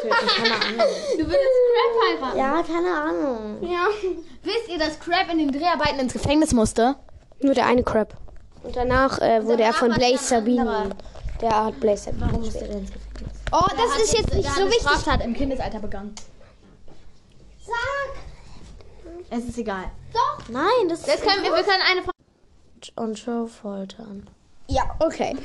töten, 0.01 0.27
keine 0.27 0.55
Ahnung. 0.55 0.87
Du 1.17 1.25
würdest 1.25 1.57
Crab 1.73 1.93
heiraten. 2.07 2.37
Ja, 2.37 2.63
keine 2.63 2.93
Ahnung. 2.93 3.57
Ja. 3.69 3.87
Wisst 4.43 4.69
ihr, 4.69 4.79
dass 4.79 4.99
Crab 4.99 5.29
in 5.31 5.39
den 5.39 5.51
Dreharbeiten 5.51 5.99
ins 5.99 6.13
Gefängnis 6.13 6.53
musste? 6.53 6.95
Nur 7.41 7.53
der 7.53 7.65
eine 7.65 7.83
Crab. 7.83 8.15
Und 8.63 8.75
danach 8.75 9.19
äh, 9.19 9.43
wurde 9.45 9.63
er 9.63 9.73
von 9.73 9.91
Blaze 9.91 10.23
Sabini. 10.23 10.59
anderer. 10.61 10.89
Der 11.41 11.65
hat 11.65 11.79
Blaze 11.81 12.05
Sabini. 12.05 12.21
Warum 12.31 12.43
der 12.43 12.51
denn 12.61 12.77
ins 12.79 12.91
Gefängnis? 12.91 13.33
Oh, 13.51 13.65
das 13.77 14.01
ist 14.03 14.17
jetzt 14.17 14.33
nicht 14.33 14.45
der 14.45 14.51
so 14.51 14.55
hat 14.55 14.61
eine 14.61 14.69
wichtig. 14.69 14.81
Straftat 14.87 15.25
im 15.25 15.33
Kindesalter 15.33 15.79
begangen. 15.79 16.15
Sag! 17.73 18.13
Es 19.29 19.45
ist 19.45 19.57
egal. 19.57 19.89
Nein, 20.49 20.89
das 20.89 21.05
Jetzt 21.05 21.23
können 21.23 21.43
wir, 21.43 21.51
wir 21.51 21.63
können 21.63 21.81
eine 21.89 22.01
Frage. 22.01 22.17
und 22.95 23.17
Show 23.17 23.47
foltern. 23.47 24.29
Ja, 24.67 24.83
okay. 24.99 25.35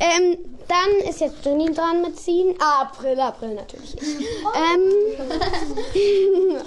Ähm, 0.00 0.38
dann 0.68 1.08
ist 1.08 1.20
jetzt 1.20 1.44
Jenny 1.44 1.72
dran 1.72 2.02
mit 2.02 2.18
ziehen. 2.18 2.54
Ah, 2.58 2.82
April, 2.82 3.18
April 3.20 3.54
natürlich. 3.54 3.96
ähm, 4.00 4.92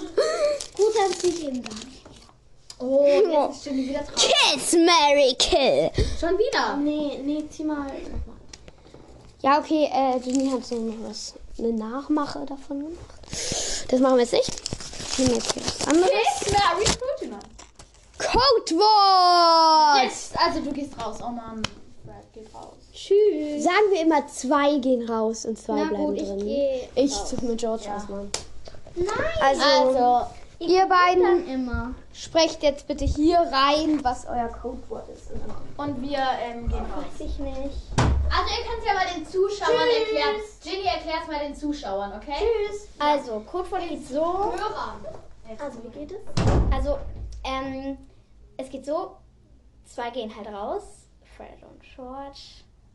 Gut, 0.76 0.94
dann 0.96 1.12
zieh 1.12 1.28
ich 1.28 1.46
eben 1.46 1.62
gar 1.62 1.74
nicht. 1.74 2.02
Oh, 2.78 3.06
jetzt 3.06 3.56
ist 3.56 3.66
Jenny 3.66 3.88
wieder 3.88 4.00
drauf. 4.00 4.14
Kiss, 4.16 4.72
Mary, 4.72 5.34
Kill. 5.38 5.90
Schon 6.20 6.38
wieder. 6.38 6.76
Nee, 6.76 7.20
nee, 7.24 7.44
zieh 7.48 7.64
mal 7.64 7.84
nochmal. 7.84 8.36
Ja, 9.42 9.58
okay, 9.58 9.88
äh, 9.92 10.18
Jenny 10.18 10.50
hat 10.50 10.64
so 10.64 10.76
noch 10.76 11.08
was, 11.08 11.34
eine 11.58 11.72
Nachmache 11.72 12.44
davon 12.46 12.80
gemacht. 12.80 13.20
Das 13.88 14.00
machen 14.00 14.16
wir 14.16 14.22
jetzt 14.22 14.32
nicht. 14.32 14.75
Ich 15.18 15.24
nehme 15.24 15.34
jetzt 15.34 15.52
hier 15.54 15.62
was 15.64 15.86
anderes. 15.86 16.10
Frutina. 16.98 17.38
Codewort! 18.18 20.04
Yes, 20.04 20.30
also 20.36 20.60
du 20.60 20.72
gehst 20.72 20.92
raus. 20.98 21.16
Oh 21.22 21.28
Mann. 21.30 21.62
Geht 22.34 22.54
raus. 22.54 22.74
Tschüss. 22.92 23.64
Sagen 23.64 23.90
wir 23.92 24.02
immer, 24.02 24.26
zwei 24.26 24.78
gehen 24.78 25.08
raus 25.08 25.46
und 25.46 25.58
zwei 25.58 25.76
Na 25.76 25.84
bleiben 25.88 26.04
gut, 26.04 26.16
ich 26.16 26.28
drin. 26.28 26.38
gehe. 26.38 26.88
Ich 26.94 27.14
suche 27.14 27.44
mir 27.46 27.56
George 27.56 27.84
aus, 27.94 28.08
Mann. 28.08 28.30
Nein. 28.94 29.08
Also, 29.40 29.62
Also, 29.62 30.26
ihr 30.58 30.86
beiden 30.86 31.94
sprecht 32.12 32.62
jetzt 32.62 32.86
bitte 32.86 33.04
hier 33.04 33.38
rein, 33.38 34.02
was 34.02 34.26
euer 34.26 34.48
Codewort 34.48 35.08
ist. 35.08 35.30
und 35.76 36.02
wir 36.02 36.18
ähm, 36.42 36.68
gehen 36.68 36.78
raus. 36.80 37.04
Weiß 37.12 37.26
ich 37.26 37.38
nicht. 37.38 37.56
Also 37.98 38.54
ihr 38.58 38.66
könnt 38.66 38.78
es 38.80 38.86
ja 38.86 38.94
mal 38.94 39.06
den 39.14 39.26
Zuschauern 39.26 39.88
erklären. 39.88 40.36
Ginny 40.62 40.86
erklärt 40.86 41.28
mal 41.28 41.38
den 41.38 41.54
Zuschauern, 41.54 42.12
okay? 42.16 42.34
Tschüss. 42.38 42.88
Also, 42.98 43.40
Codewort 43.40 43.88
geht 43.88 44.06
so. 44.06 44.24
Hörern. 44.24 45.06
Also, 45.58 45.82
wie 45.84 45.88
geht 45.90 46.12
es? 46.12 46.74
Also, 46.74 46.98
ähm, 47.44 47.98
es 48.56 48.68
geht 48.70 48.84
so. 48.84 49.16
Zwei 49.84 50.10
gehen 50.10 50.34
halt 50.34 50.48
raus. 50.48 50.82
Fred 51.36 51.62
und 51.62 51.80
George. 51.94 52.40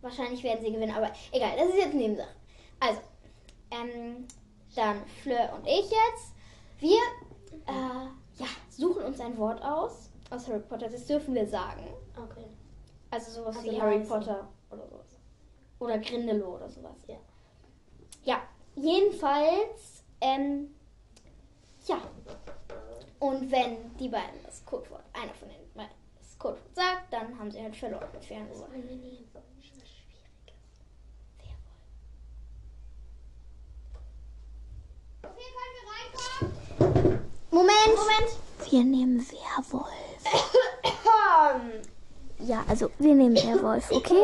Wahrscheinlich 0.02 0.44
werden 0.44 0.66
sie 0.66 0.72
gewinnen, 0.72 0.94
aber 0.96 1.12
egal, 1.32 1.52
das 1.58 1.70
ist 1.70 1.78
jetzt 1.78 1.94
Nebensache. 1.94 2.28
Also, 2.80 3.00
ähm, 3.72 4.28
dann 4.76 5.06
Fleur 5.22 5.54
und 5.56 5.66
ich 5.66 5.84
jetzt. 5.84 6.34
Wir, 6.80 7.00
äh, 7.68 8.42
ja, 8.42 8.48
suchen 8.70 9.04
uns 9.04 9.20
ein 9.20 9.38
Wort 9.38 9.62
aus. 9.62 10.10
Aus 10.30 10.48
Harry 10.48 10.60
Potter. 10.60 10.90
Das 10.90 11.06
dürfen 11.06 11.34
wir 11.36 11.48
sagen. 11.48 11.88
Okay. 12.16 12.46
Also 13.10 13.32
sowas 13.32 13.58
Also 13.58 13.72
wie 13.72 13.82
Harry. 13.82 14.00
Potter 14.00 14.48
oder 14.70 14.88
sowas. 14.88 15.08
Oder 15.80 15.98
Grindelow 16.00 16.56
oder 16.56 16.70
sowas. 16.70 16.98
Ja. 17.08 17.18
Ja, 18.24 18.42
jedenfalls, 18.76 20.04
ähm, 20.22 20.74
ja. 21.88 22.00
Und 23.20 23.52
wenn 23.52 23.96
die 23.98 24.10
beiden 24.10 24.42
das 24.44 24.64
Codewort, 24.66 25.04
einer 25.14 25.34
von 25.34 25.50
den 25.50 25.58
beiden 25.74 25.92
das 26.18 26.38
Codewort 26.40 26.76
sagt, 26.76 27.12
dann 27.12 27.38
haben 27.38 27.52
sie 27.52 27.62
halt 27.62 27.76
verloren. 27.76 28.08
mit 28.14 28.24
fairen 28.24 28.50
Worten. 28.50 28.74
Moment, 37.52 37.96
Moment. 37.98 38.70
Wir 38.70 38.84
nehmen 38.84 39.20
Werwolf. 39.20 39.86
ja, 42.40 42.64
also 42.70 42.90
wir 42.98 43.14
nehmen 43.14 43.36
Werwolf, 43.36 43.92
okay? 43.92 44.24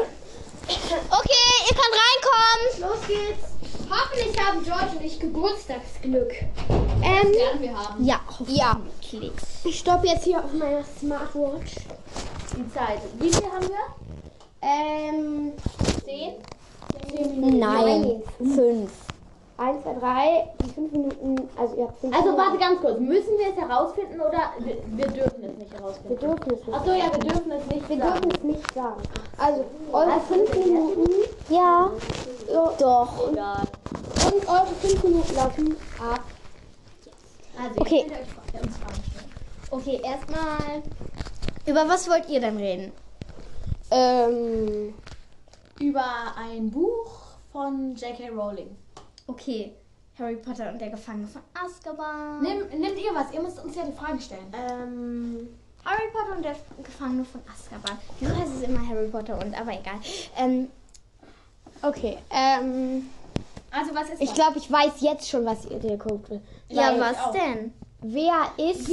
Okay, 0.66 1.48
ihr 1.70 1.76
könnt 1.76 1.96
reinkommen. 2.08 2.90
Los 2.90 3.08
geht's. 3.08 3.58
Hoffentlich 3.90 4.40
haben 4.40 4.64
George 4.64 4.98
und 4.98 5.04
ich 5.04 5.20
Geburtstagsglück. 5.20 6.34
Ähm, 7.04 7.34
Werden 7.34 7.62
wir 7.62 7.78
haben. 7.78 8.06
Ja, 8.06 8.22
ja. 8.48 8.76
hoffentlich. 8.76 9.32
Ich 9.66 9.80
stoppe 9.80 10.08
jetzt 10.08 10.24
hier 10.24 10.44
auf 10.44 10.54
meiner 10.54 10.86
Smartwatch. 11.00 11.76
Die 12.56 12.74
Zeit. 12.74 13.02
Wie 13.20 13.30
viel 13.30 13.52
haben 13.52 13.68
wir? 13.68 13.86
Ähm, 14.62 15.54
Zehn? 16.06 16.36
nein, 17.60 18.24
fünf. 18.38 18.92
Eins, 19.60 19.82
zwei, 19.82 19.94
drei, 19.96 20.48
die 20.64 20.70
fünf 20.70 20.92
Minuten, 20.92 21.50
also 21.58 21.76
ihr 21.78 21.86
habt 21.86 22.00
fünf 22.00 22.14
Also 22.16 22.30
Minuten. 22.32 22.46
warte 22.46 22.58
ganz 22.60 22.80
kurz. 22.82 23.00
Müssen 23.00 23.38
wir 23.40 23.48
es 23.50 23.56
herausfinden 23.56 24.22
oder 24.22 24.54
wir, 24.60 24.78
wir 24.86 25.08
dürfen 25.08 25.44
es 25.44 25.58
nicht 25.58 25.72
Wir 25.72 25.80
herausfinden? 25.80 26.20
dürfen 26.20 26.44
es 26.54 26.66
nicht. 26.68 26.74
Achso, 26.78 26.92
ja, 26.92 27.06
wir 27.12 27.20
dürfen 27.20 27.52
es 27.52 27.66
nicht 27.66 27.90
Wir 27.90 27.98
sagen. 27.98 28.22
dürfen 28.22 28.32
es 28.38 28.44
nicht 28.44 28.74
sagen. 28.74 29.02
Also, 29.40 29.66
eure 29.92 30.20
fünf 30.22 30.54
Minuten 30.56 31.12
Ja, 31.50 31.90
so, 32.48 32.72
doch. 32.80 33.32
Egal. 33.32 33.64
und 34.32 34.48
eure 34.48 34.68
fünf 34.80 35.04
Minuten 35.04 35.36
laufen 35.36 35.76
ab. 36.00 36.22
Also, 37.60 37.82
Okay. 37.82 38.06
Okay, 39.72 40.00
erstmal. 40.04 40.84
Über 41.66 41.90
was 41.90 42.08
wollt 42.08 42.30
ihr 42.30 42.40
denn 42.40 42.58
reden? 42.58 42.92
Ähm, 43.90 44.94
Über 45.80 46.06
ein 46.38 46.70
Buch 46.70 47.10
von 47.52 47.96
J.K. 47.96 48.30
Rowling. 48.30 48.76
Okay, 49.28 49.74
Harry 50.18 50.36
Potter 50.38 50.70
und 50.72 50.80
der 50.80 50.90
Gefangene 50.90 51.28
von 51.28 51.42
Azkaban. 51.54 52.42
Nimm, 52.42 52.68
nehmt 52.80 52.98
ihr 52.98 53.14
was? 53.14 53.32
Ihr 53.34 53.42
müsst 53.42 53.64
uns 53.64 53.76
ja 53.76 53.84
die 53.86 53.92
Fragen 53.92 54.20
stellen. 54.20 54.48
Ähm, 54.54 55.50
Harry 55.86 56.10
Potter 56.12 56.36
und 56.38 56.44
der 56.44 56.56
Gefangene 56.84 57.24
von 57.26 57.42
Azkaban. 57.52 57.98
Wieso 58.20 58.36
heißt 58.36 58.56
es 58.56 58.62
immer 58.64 58.88
Harry 58.88 59.08
Potter 59.08 59.38
und, 59.40 59.54
aber 59.60 59.72
egal. 59.74 60.00
Ähm, 60.38 60.70
okay, 61.82 62.18
ähm, 62.32 63.10
Also, 63.72 63.94
was 63.94 64.10
ist 64.10 64.22
ich 64.22 64.34
glaube, 64.34 64.58
ich 64.58 64.72
weiß 64.72 64.94
jetzt 65.02 65.30
schon, 65.30 65.46
was 65.46 65.66
ihr 65.66 65.80
dir 65.80 65.98
guckt. 65.98 66.30
ja, 66.70 66.94
ich 66.94 67.00
was 67.00 67.18
auch. 67.20 67.32
denn? 67.32 67.74
Wer 68.02 68.46
ist 68.58 68.88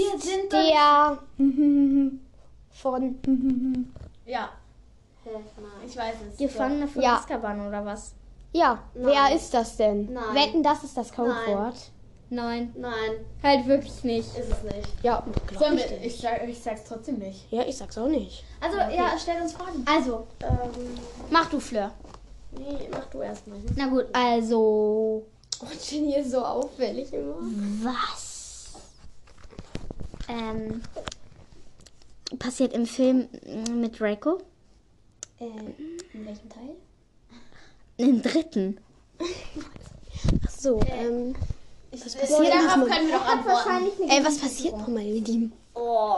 der 0.52 1.18
von 2.72 3.06
Ja, 4.26 4.48
ich 5.86 5.96
weiß 5.96 6.14
es. 6.32 6.38
Gefangene 6.38 6.88
von 6.88 7.02
Ja. 7.02 7.16
Azkaban 7.16 7.66
oder 7.66 7.84
was? 7.84 8.14
Ja, 8.54 8.78
wer 8.94 9.34
ist 9.34 9.52
das 9.52 9.76
denn? 9.76 10.12
Nein. 10.12 10.34
Wetten, 10.34 10.62
das 10.62 10.84
ist 10.84 10.96
das 10.96 11.12
Codewort. 11.12 11.74
Nein, 12.30 12.72
Nein, 12.76 13.24
halt 13.42 13.66
wirklich 13.66 14.02
nicht. 14.04 14.28
ist 14.38 14.48
es 14.50 14.62
nicht. 14.62 14.88
Ja, 15.02 15.24
glaub 15.46 15.72
ich. 15.72 15.90
wir, 15.90 16.00
ich, 16.02 16.16
sag, 16.16 16.48
ich 16.48 16.58
sag's 16.62 16.84
trotzdem 16.84 17.18
nicht. 17.18 17.50
Ja, 17.52 17.62
ich 17.64 17.76
sag's 17.76 17.98
auch 17.98 18.08
nicht. 18.08 18.44
Also, 18.60 18.78
ja, 18.78 19.12
stell 19.20 19.42
uns 19.42 19.52
Fragen. 19.52 19.84
Also, 19.86 20.26
Ähm, 20.40 20.98
mach 21.30 21.50
du, 21.50 21.58
Fleur. 21.60 21.92
nee, 22.56 22.88
mach 22.90 23.06
du 23.06 23.20
erstmal. 23.22 23.58
Na 23.76 23.88
gut, 23.88 24.06
also. 24.12 25.26
Oh, 25.60 25.66
Jenny 25.90 26.16
ist 26.16 26.30
so 26.30 26.44
auffällig 26.44 27.12
immer. 27.12 27.36
Was? 27.82 28.72
Ähm. 30.28 30.80
Passiert 32.38 32.72
im 32.72 32.86
Film 32.86 33.28
mit 33.74 33.98
Draco? 34.00 34.38
Äh, 35.38 35.44
in 36.14 36.24
welchem 36.26 36.48
Teil? 36.48 36.74
Im 37.96 38.22
dritten. 38.22 38.78
Ach 39.20 40.50
so, 40.50 40.80
ähm, 40.88 41.34
Was 41.92 42.00
passiert 42.14 42.52
Darauf 42.52 42.76
nochmal? 42.76 42.88
können 42.88 43.08
wir 43.08 43.18
doch 43.18 43.26
antworten. 43.26 44.08
Ey, 44.08 44.24
was 44.24 44.38
passiert 44.38 44.76
nochmal 44.76 45.04
mit 45.04 45.28
ihm? 45.28 45.52
Oh, 45.74 46.16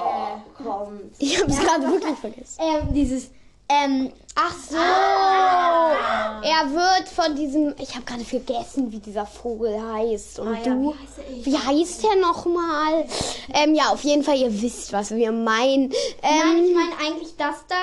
komm. 0.56 1.00
Ich 1.18 1.40
hab's 1.40 1.58
gerade 1.58 1.82
wirklich 1.90 2.18
vergessen. 2.18 2.60
Ähm, 2.60 2.94
dieses. 2.94 3.30
Ähm, 3.68 4.12
Ach 4.36 4.54
so. 4.70 4.76
Er 4.76 6.70
wird 6.72 7.08
von 7.08 7.34
diesem, 7.34 7.74
ich 7.78 7.94
habe 7.96 8.04
gerade 8.04 8.24
vergessen, 8.24 8.92
wie 8.92 8.98
dieser 9.00 9.26
Vogel 9.26 9.76
heißt. 9.82 10.38
Und 10.38 10.64
du, 10.64 10.94
wie 11.42 11.56
heißt 11.56 12.04
der 12.04 12.16
nochmal? 12.20 13.06
Ähm, 13.52 13.74
ja, 13.74 13.88
auf 13.88 14.04
jeden 14.04 14.22
Fall, 14.22 14.36
ihr 14.38 14.62
wisst, 14.62 14.92
was 14.92 15.10
wir 15.10 15.32
meinen. 15.32 15.88
nein, 15.88 16.64
ich 16.64 16.70
Ähm, 16.70 16.74
meine 16.74 16.96
eigentlich 17.08 17.36
das 17.36 17.56
da. 17.68 17.76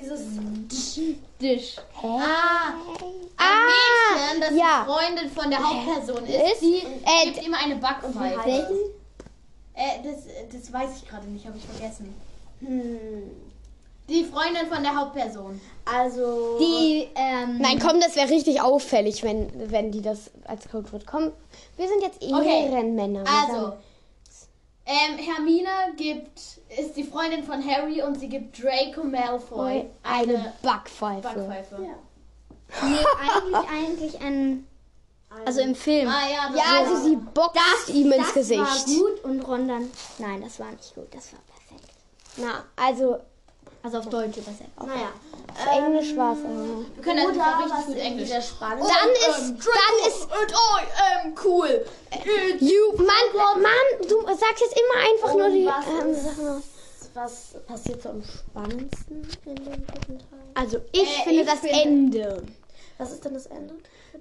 Dieses 0.00 1.00
Dish. 1.40 1.76
Ah, 2.02 2.72
ah, 3.36 3.66
Mädchen, 3.66 4.40
das 4.40 4.50
ja. 4.50 4.84
die 4.84 4.90
Freundin 4.90 5.30
von 5.30 5.50
der 5.50 5.58
Hauptperson 5.62 6.24
ist, 6.26 6.52
Ist, 6.52 6.62
die 6.62 6.76
äh, 7.04 7.24
gibt 7.32 7.46
immer 7.46 7.58
eine 7.58 7.76
Backpfeife. 7.76 8.44
Welchen? 8.44 8.76
Äh, 9.74 10.02
das, 10.02 10.24
das 10.60 10.72
weiß 10.72 10.90
ich 11.02 11.08
gerade 11.08 11.26
nicht, 11.28 11.46
habe 11.46 11.56
ich 11.56 11.64
vergessen. 11.64 12.14
Hm. 12.60 13.30
Die 14.08 14.24
Freundin 14.24 14.66
von 14.72 14.82
der 14.82 14.96
Hauptperson. 14.96 15.60
Also. 15.84 16.56
Die, 16.58 17.08
ähm. 17.14 17.58
Nein, 17.58 17.78
komm, 17.78 18.00
das 18.00 18.16
wäre 18.16 18.30
richtig 18.30 18.60
auffällig, 18.60 19.22
wenn, 19.22 19.70
wenn 19.70 19.92
die 19.92 20.00
das 20.00 20.30
als 20.44 20.68
Codewort 20.68 21.06
kommen. 21.06 21.30
Wir 21.76 21.86
sind 21.88 22.02
jetzt 22.02 22.22
Okay. 22.22 22.64
Ehrenmänner. 22.70 23.22
Wir 23.24 23.30
Also, 23.30 23.66
sagen- 23.66 23.72
ähm, 24.88 25.18
Hermine 25.18 25.68
gibt, 25.96 26.38
ist 26.78 26.96
die 26.96 27.04
Freundin 27.04 27.44
von 27.44 27.64
Harry 27.64 28.02
und 28.02 28.18
sie 28.18 28.28
gibt 28.28 28.60
Draco 28.62 29.04
Malfoy 29.04 29.84
eine 30.02 30.34
eine 30.34 30.52
Backpfeife. 30.62 31.22
Backpfeife. 31.22 31.76
Nee, 32.82 32.96
eigentlich, 33.20 33.70
eigentlich 33.70 34.20
ein. 34.20 34.66
Also 35.44 35.60
im 35.60 35.74
Film. 35.74 36.08
Ah 36.08 36.22
ja, 36.30 36.48
das 36.50 36.56
Ja, 36.56 36.64
war- 36.72 36.78
also 36.90 37.04
sie 37.08 37.16
boxt 37.16 37.88
ihm 37.90 38.12
ins 38.12 38.24
das 38.26 38.34
Gesicht. 38.34 38.60
war 38.60 38.84
gut 38.86 39.24
und 39.24 39.40
Ron 39.46 39.68
dann. 39.68 39.90
Nein, 40.18 40.40
das 40.42 40.58
war 40.58 40.70
nicht 40.70 40.94
gut. 40.94 41.06
Das 41.14 41.32
war 41.32 41.40
perfekt. 41.46 41.92
Na, 42.38 42.64
also 42.76 43.18
Also 43.88 43.98
auf 43.98 44.08
Deutsch 44.10 44.36
übersetzt. 44.36 44.70
Naja. 44.78 45.12
auf 45.48 45.76
Englisch 45.78 46.14
war 46.16 46.32
es. 46.34 46.38
aber- 46.44 46.84
wir 46.94 47.02
können 47.02 47.18
also 47.20 47.30
Oder 47.40 47.58
richtig 47.58 47.72
was 47.78 47.86
gut 47.86 47.96
Englisch. 47.96 48.28
spannend 48.48 48.84
Dann 48.84 49.08
ähm, 49.08 49.56
ist, 49.58 49.66
dann 49.66 50.08
ist 50.08 50.22
Und 50.24 50.54
oh, 50.54 50.78
ähm, 51.24 51.34
cool. 51.44 51.86
You, 52.60 52.92
Mann, 52.98 53.62
Mann, 53.62 54.08
du 54.08 54.20
sagst 54.34 54.60
jetzt 54.60 54.76
immer 54.78 54.98
einfach 55.10 55.34
nur 55.34 55.48
die. 55.50 55.64
Ähm, 55.64 56.14
Sachen. 56.14 56.62
Was 57.14 57.54
passiert 57.66 58.02
so 58.02 58.10
am 58.10 58.22
spannendsten 58.22 59.26
in 59.46 59.54
dem 59.56 59.64
dritten 59.86 60.18
Teil? 60.18 60.38
Also 60.54 60.78
ich 60.92 61.02
Äh, 61.18 61.22
finde 61.24 61.40
ich 61.42 61.46
das 61.48 61.58
finde- 61.60 61.80
Ende. 61.80 62.42
Was 62.98 63.12
ist 63.12 63.24
denn 63.24 63.34
das 63.34 63.46
Ende? 63.46 63.74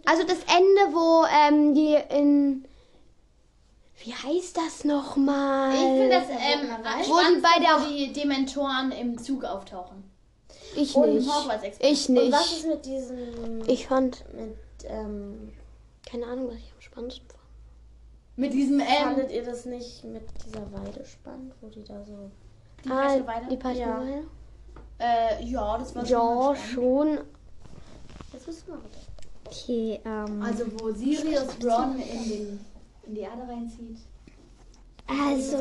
Also 0.06 0.24
das 0.24 0.38
Ende, 0.56 0.96
wo 0.96 1.26
ähm, 1.26 1.74
die 1.76 1.98
in. 2.16 2.66
Wie 4.04 4.14
heißt 4.14 4.56
das 4.58 4.84
nochmal? 4.84 5.74
Ich 5.74 5.80
finde 5.80 6.10
das 6.10 6.30
ähm, 6.30 6.70
Wo 7.08 7.18
die 7.36 7.42
bei 7.42 7.60
der- 7.60 7.82
wo 7.84 7.90
die 7.90 8.14
Dementoren 8.14 8.92
im 8.92 9.18
Zug 9.18 9.44
auftauchen. 9.44 10.04
Ich 10.76 10.96
Und 10.96 11.16
nicht. 11.16 11.28
Ich 11.80 12.08
Und 12.10 12.14
nicht. 12.16 12.32
was 12.32 12.52
ist 12.54 12.68
mit 12.68 12.86
diesem. 12.86 13.64
Ich 13.68 13.88
fand. 13.88 14.24
mit, 14.34 14.56
ähm, 14.86 15.52
Keine 16.10 16.26
Ahnung, 16.28 16.48
was 16.50 16.58
ich 16.58 16.72
am 16.74 16.82
spannendsten 16.82 17.28
fand. 17.28 17.38
Mit 18.36 18.54
diesem 18.54 18.80
ähm, 18.80 18.86
fandet 19.04 19.32
ihr 19.32 19.44
das 19.44 19.66
nicht 19.66 20.04
mit 20.04 20.24
dieser 20.46 20.62
Weide 20.72 21.04
spannend, 21.04 21.54
wo 21.62 21.68
die 21.70 21.84
da 21.84 22.04
so. 22.04 22.30
die 22.86 22.90
Ah, 22.92 23.08
Peschelweide? 23.08 23.48
die 23.50 23.58
Peschelweide? 23.58 24.24
Äh, 25.00 25.44
ja, 25.46 25.78
das 25.80 25.96
war 25.96 26.06
schon 26.06 26.12
Ja, 26.12 26.56
spannend. 26.56 26.60
schon. 26.74 27.20
Jetzt 28.34 28.46
müssen 28.48 28.68
wir 28.68 28.74
weiter. 28.76 29.00
Okay, 29.48 30.00
ähm. 30.06 30.42
Also 30.44 30.66
wo 30.80 30.92
Sirius 30.92 31.48
Ron 31.64 32.00
in, 32.00 32.30
den, 32.30 32.66
in 33.08 33.16
die 33.16 33.22
Erde 33.22 33.42
reinzieht. 33.48 33.98
Also. 35.08 35.58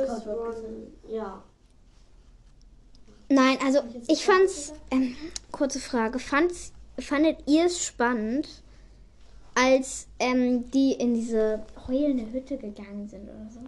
Ja. 1.09 1.43
Nein, 3.29 3.59
also 3.65 3.81
ich 4.09 4.25
fand's. 4.25 4.73
Ähm, 4.91 5.17
kurze 5.53 5.81
Frage. 5.81 6.19
Fand's, 6.19 6.73
fandet 6.99 7.39
ihr 7.47 7.67
es 7.67 7.85
spannend, 7.85 8.63
als 9.55 10.07
ähm, 10.19 10.71
die 10.71 10.93
in 10.93 11.15
diese 11.15 11.65
heulende 11.87 12.31
Hütte 12.33 12.57
gegangen 12.57 13.09
sind 13.09 13.25
oder 13.25 13.49
so? 13.51 13.61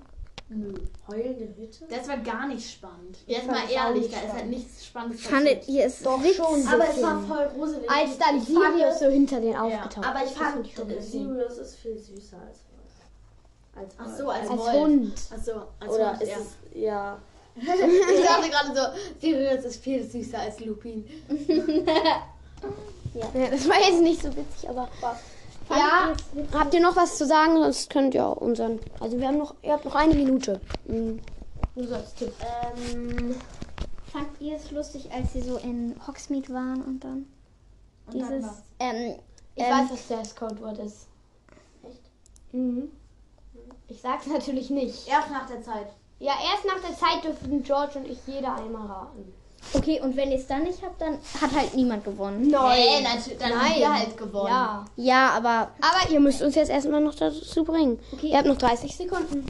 Nö. 0.50 0.72
Heulende 1.06 1.54
Hütte? 1.56 1.84
Das 1.90 2.08
war 2.08 2.16
gar 2.18 2.48
nicht 2.48 2.70
spannend. 2.70 3.18
Jetzt 3.26 3.46
mal 3.46 3.68
ehrlich, 3.70 4.04
nicht 4.04 4.14
da 4.14 4.18
ist 4.18 4.22
halt 4.22 4.32
spannend. 4.32 4.50
nichts 4.50 4.86
Spannendes 4.86 5.26
Fandet 5.26 5.68
ihr 5.68 5.84
es 5.84 6.02
Doch 6.02 6.24
schon. 6.24 6.66
Aber 6.66 6.88
es 6.88 7.02
war 7.02 7.20
voll 7.22 7.50
gruselig. 7.54 7.90
Als 7.90 8.18
dann 8.18 8.40
Sirius 8.40 8.98
so 8.98 9.06
hinter 9.06 9.40
den 9.40 9.56
aufgetaucht 9.56 10.06
Aber 10.06 10.24
ich 10.24 10.30
fand. 10.30 10.66
Sirius 11.02 11.58
ist 11.58 11.76
viel 11.76 11.98
süßer 11.98 12.38
als. 12.40 12.60
Als 13.74 13.94
Ach 13.98 14.16
so, 14.18 14.28
als, 14.28 14.48
Als 14.50 14.60
Wolf. 14.60 14.72
Hund. 14.72 15.12
Ach 15.32 15.42
so, 15.42 15.52
als 15.80 15.92
Oder 15.92 16.12
Hund, 16.12 16.22
ist 16.22 16.28
ja. 16.30 16.36
es. 16.36 16.56
Ja. 16.74 17.18
Ich 17.60 18.24
dachte 18.24 18.50
gerade 18.50 18.74
so, 18.74 18.82
Sirius 19.20 19.64
ist 19.64 19.82
viel 19.82 20.02
süßer 20.04 20.38
als 20.38 20.60
Lupin. 20.60 21.04
Ja, 23.14 23.48
das 23.50 23.68
war 23.68 23.76
jetzt 23.80 24.02
nicht 24.02 24.20
so 24.22 24.28
witzig, 24.36 24.68
aber. 24.68 24.88
Ja, 25.70 26.12
habt 26.52 26.74
ihr 26.74 26.80
noch 26.80 26.96
was 26.96 27.18
zu 27.18 27.26
sagen? 27.26 27.56
Sonst 27.56 27.90
könnt 27.90 28.14
ihr 28.14 28.24
auch 28.26 28.36
unseren. 28.36 28.78
Also 29.00 29.18
wir 29.18 29.26
haben 29.28 29.38
noch, 29.38 29.54
ihr 29.62 29.72
habt 29.72 29.84
noch 29.84 29.94
eine 29.94 30.14
Minute. 30.14 30.60
Mhm. 30.86 31.20
Nur 31.74 31.86
so 31.86 31.94
als 31.94 32.14
Tipp. 32.14 32.32
Ähm. 32.94 33.34
Fand 34.12 34.28
ihr 34.40 34.56
es 34.56 34.70
lustig, 34.70 35.10
als 35.12 35.32
sie 35.34 35.42
so 35.42 35.56
in 35.58 35.94
Hogsmeade 36.06 36.52
waren 36.52 36.82
und 36.82 37.04
dann 37.04 37.26
Und 38.06 38.14
dieses. 38.14 38.42
dann 38.78 38.96
ähm, 38.96 39.14
Ich 39.54 39.64
ähm, 39.64 39.70
weiß, 39.70 39.90
was 39.90 40.08
das 40.08 40.34
Codewort 40.36 40.78
ist. 40.78 41.06
Echt? 41.82 42.00
Mhm. 42.52 42.90
Ich 43.88 44.00
sag's 44.00 44.26
natürlich 44.26 44.70
nicht. 44.70 45.08
Erst 45.08 45.30
nach 45.30 45.46
der 45.46 45.62
Zeit. 45.62 45.88
Ja, 46.18 46.32
erst 46.52 46.64
nach 46.66 46.80
der 46.86 46.96
Zeit 46.96 47.24
dürfen 47.24 47.62
George 47.62 47.98
und 47.98 48.08
ich 48.08 48.18
jeder 48.26 48.54
einmal 48.56 48.86
raten. 48.86 49.32
Okay, 49.72 50.00
und 50.00 50.16
wenn 50.16 50.30
ihr 50.30 50.38
es 50.38 50.46
dann 50.46 50.62
nicht 50.62 50.82
habt, 50.82 51.00
dann 51.00 51.18
hat 51.40 51.52
halt 51.54 51.74
niemand 51.74 52.04
gewonnen. 52.04 52.42
Nee, 52.42 53.00
natürlich, 53.02 53.38
dann 53.38 53.52
haben 53.60 53.74
wir 53.74 53.94
halt 53.98 54.16
gewonnen. 54.16 54.48
Ja. 54.48 54.84
Ja, 54.96 55.30
aber 55.30 55.70
Aber 55.80 56.10
ihr 56.10 56.20
müsst 56.20 56.42
uns 56.42 56.54
jetzt 56.54 56.70
erstmal 56.70 57.00
noch 57.00 57.14
dazu 57.14 57.64
bringen. 57.64 57.98
Okay. 58.12 58.28
Ihr 58.30 58.38
habt 58.38 58.46
noch 58.46 58.56
30 58.56 58.96
Sekunden. 58.96 59.46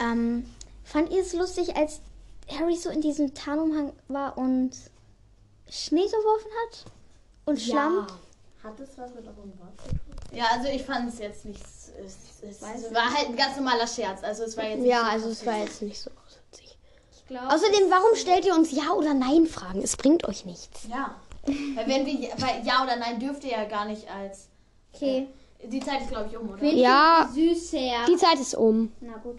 ähm, 0.00 0.46
fand 0.82 1.10
ihr 1.10 1.20
es 1.20 1.34
lustig, 1.34 1.76
als 1.76 2.00
Harry 2.58 2.76
so 2.76 2.90
in 2.90 3.00
diesem 3.00 3.34
Tarnumhang 3.34 3.92
war 4.08 4.36
und 4.38 4.70
Schnee 5.70 6.06
geworfen 6.06 6.50
hat? 6.66 6.84
Und 7.46 7.60
Schlamm? 7.60 8.06
Hat 8.62 8.80
es 8.80 8.96
was 8.96 9.14
mit 9.14 9.24
eurem 9.26 9.52
Wort 9.58 9.80
zu 9.82 9.88
tun? 9.88 10.13
Ja, 10.34 10.44
also 10.52 10.68
ich 10.68 10.82
fand 10.82 11.08
es 11.12 11.18
jetzt 11.18 11.44
nicht. 11.44 11.60
Es, 11.62 12.16
es, 12.42 12.60
es 12.60 12.94
war 12.94 13.12
halt 13.14 13.28
ein 13.28 13.36
ganz 13.36 13.56
normaler 13.56 13.86
Scherz. 13.86 14.22
Also 14.22 14.44
es 14.44 14.56
war 14.56 14.64
jetzt 14.64 14.80
nicht 14.80 14.90
Ja, 14.90 15.00
so 15.02 15.06
also 15.10 15.28
es 15.30 15.46
war 15.46 15.58
jetzt 15.58 15.80
nicht 15.82 16.00
so 16.00 16.10
witzig. 16.50 16.76
Außerdem, 17.30 17.88
warum 17.90 18.16
stellt 18.16 18.44
ihr 18.44 18.54
uns 18.54 18.70
Ja 18.72 18.92
oder 18.92 19.14
Nein 19.14 19.46
Fragen? 19.46 19.80
Es 19.82 19.96
bringt 19.96 20.26
euch 20.28 20.44
nichts. 20.44 20.86
Ja. 20.90 21.14
Weil 21.46 21.86
wenn 21.88 22.06
wir 22.06 22.30
weil 22.38 22.64
ja 22.64 22.82
oder 22.82 22.96
nein 22.96 23.20
dürft 23.20 23.44
ihr 23.44 23.50
ja 23.52 23.64
gar 23.64 23.84
nicht 23.84 24.10
als. 24.10 24.48
Okay. 24.94 25.26
Die 25.62 25.80
Zeit 25.80 26.00
ist 26.02 26.08
glaube 26.08 26.28
ich 26.30 26.36
um, 26.38 26.48
oder? 26.50 26.62
Ja. 26.64 27.28
ihr 27.34 27.54
süßer. 27.54 28.06
Die 28.08 28.16
Zeit 28.16 28.38
ist 28.40 28.54
um. 28.54 28.92
Na 29.00 29.16
gut. 29.18 29.38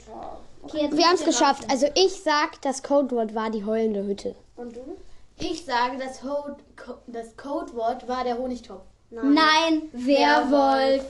Okay, 0.63 0.81
jetzt 0.83 0.97
Wir 0.97 1.05
haben 1.05 1.15
es 1.15 1.25
geschafft. 1.25 1.65
Also 1.69 1.87
ich 1.95 2.13
sag, 2.23 2.61
das 2.61 2.81
Codewort 2.83 3.33
war 3.35 3.49
die 3.51 3.65
heulende 3.65 4.03
Hütte. 4.03 4.35
Und 4.55 4.75
du? 4.75 4.97
Ich 5.37 5.65
sage, 5.65 5.97
das, 5.97 6.21
Code, 6.21 6.57
Co- 6.75 6.97
das 7.07 7.35
Codewort 7.37 8.07
war 8.07 8.23
der 8.23 8.37
Honigtopf. 8.37 8.83
Nein, 9.09 9.83
Werwolf. 9.93 11.03